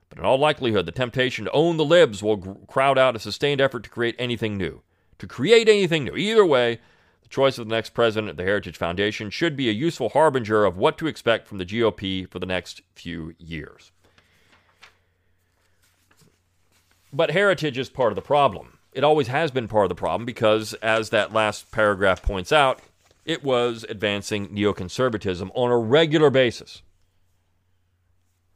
But 0.09 0.19
in 0.19 0.25
all 0.25 0.39
likelihood, 0.39 0.87
the 0.87 0.93
temptation 0.93 1.45
to 1.45 1.51
own 1.53 1.77
the 1.77 1.85
libs 1.85 2.23
will 2.23 2.39
crowd 2.67 2.99
out 2.99 3.17
a 3.17 3.21
sustained 3.21 3.61
effort 3.61 3.83
to 3.85 3.91
create 3.91 4.17
anything 4.19 4.57
new. 4.57 4.83
To 5.19 5.27
create 5.27 5.69
anything 5.69 6.05
new. 6.05 6.17
Either 6.17 6.47
way, 6.47 6.81
the 7.23 7.29
choice 7.29 7.59
of 7.59 7.69
the 7.69 7.75
next 7.75 7.91
president 7.91 8.31
of 8.31 8.37
the 8.37 8.45
Heritage 8.45 8.77
Foundation 8.77 9.29
should 9.29 9.57
be 9.57 9.69
a 9.69 9.73
useful 9.73 10.11
harbinger 10.11 10.65
of 10.65 10.77
what 10.77 10.97
to 10.99 11.09
expect 11.09 11.47
from 11.47 11.59
the 11.59 11.67
GOP 11.67 12.29
for 12.31 12.39
the 12.39 12.47
next 12.47 12.81
few 12.95 13.35
years. 13.39 13.93
But 17.13 17.31
heritage 17.31 17.79
is 17.79 17.89
part 17.89 18.13
of 18.13 18.17
the 18.17 18.23
problem 18.23 18.79
it 18.93 19.05
always 19.05 19.29
has 19.29 19.53
been 19.53 19.69
part 19.69 19.85
of 19.85 19.91
the 19.91 19.95
problem 19.95 20.25
because, 20.25 20.75
as 20.75 21.11
that 21.11 21.33
last 21.33 21.71
paragraph 21.71 22.21
points 22.21 22.51
out, 22.51 22.81
it 23.25 23.45
was 23.45 23.85
advancing 23.89 24.49
neoconservatism 24.49 25.51
on 25.55 25.71
a 25.71 25.79
regular 25.79 26.31
basis 26.31 26.83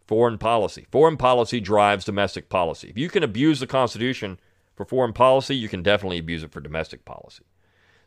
foreign 0.07 0.38
policy. 0.38 0.87
Foreign 0.91 1.17
policy 1.17 1.61
drives 1.61 2.05
domestic 2.05 2.49
policy. 2.49 2.88
If 2.88 2.99
you 2.99 3.09
can 3.09 3.23
abuse 3.23 3.61
the 3.61 3.69
Constitution 3.69 4.41
for 4.75 4.85
foreign 4.85 5.12
policy, 5.12 5.55
you 5.55 5.69
can 5.69 5.83
definitely 5.83 6.19
abuse 6.19 6.43
it 6.43 6.51
for 6.51 6.61
domestic 6.61 7.05
policy. 7.05 7.45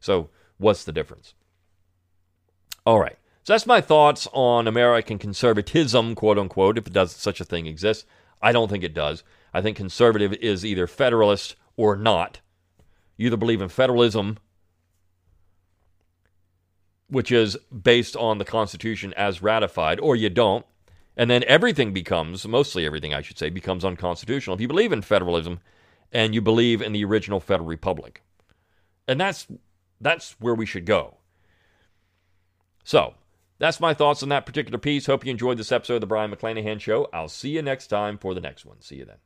So, 0.02 0.30
what's 0.58 0.84
the 0.84 0.92
difference? 0.92 1.36
All 2.86 3.00
right. 3.00 3.18
So 3.44 3.54
that's 3.54 3.66
my 3.66 3.80
thoughts 3.80 4.28
on 4.34 4.68
American 4.68 5.20
conservatism, 5.20 6.16
quote 6.16 6.38
unquote, 6.38 6.78
if 6.78 6.88
it 6.88 6.94
does 6.94 7.16
such 7.16 7.40
a 7.40 7.46
thing 7.46 7.66
exist. 7.66 8.06
I 8.46 8.52
don't 8.52 8.70
think 8.70 8.84
it 8.84 8.94
does. 8.94 9.24
I 9.56 9.64
think 9.64 9.76
conservative 9.76 10.32
is 10.34 10.64
either 10.64 10.86
federalist 10.86 11.56
or 11.76 11.96
not. 11.96 12.42
You 13.18 13.26
either 13.26 13.38
believe 13.38 13.60
in 13.60 13.70
federalism, 13.70 14.38
which 17.08 17.32
is 17.32 17.58
based 17.70 18.16
on 18.16 18.38
the 18.38 18.46
Constitution 18.46 19.16
as 19.16 19.42
ratified, 19.42 20.00
or 20.00 20.16
you 20.16 20.30
don't. 20.30 20.64
And 21.18 21.28
then 21.28 21.44
everything 21.48 21.92
becomes, 21.92 22.48
mostly 22.48 22.86
everything 22.86 23.16
I 23.16 23.22
should 23.22 23.40
say, 23.40 23.50
becomes 23.50 23.84
unconstitutional 23.84 24.54
if 24.54 24.62
you 24.62 24.68
believe 24.68 24.92
in 24.92 25.02
federalism 25.02 25.60
and 26.12 26.36
you 26.36 26.42
believe 26.42 26.84
in 26.84 26.92
the 26.92 27.04
original 27.04 27.40
Federal 27.40 27.68
Republic. 27.68 28.22
And 29.08 29.20
that's 29.20 29.48
that's 30.00 30.36
where 30.40 30.54
we 30.54 30.68
should 30.68 30.86
go. 30.86 31.18
So, 32.84 33.16
that's 33.58 33.80
my 33.80 33.94
thoughts 33.94 34.24
on 34.24 34.30
that 34.30 34.46
particular 34.46 34.78
piece. 34.78 35.06
Hope 35.06 35.26
you 35.26 35.32
enjoyed 35.32 35.58
this 35.58 35.72
episode 35.72 35.96
of 35.96 36.02
the 36.02 36.08
Brion 36.08 36.32
McClanahan 36.32 36.80
Show. 36.80 37.08
I'll 37.14 37.30
see 37.30 37.50
you 37.50 37.62
next 37.62 37.88
time 37.88 38.18
for 38.18 38.34
the 38.34 38.42
next 38.42 38.66
one. 38.66 38.82
See 38.82 38.98
you 38.98 39.06
then. 39.06 39.18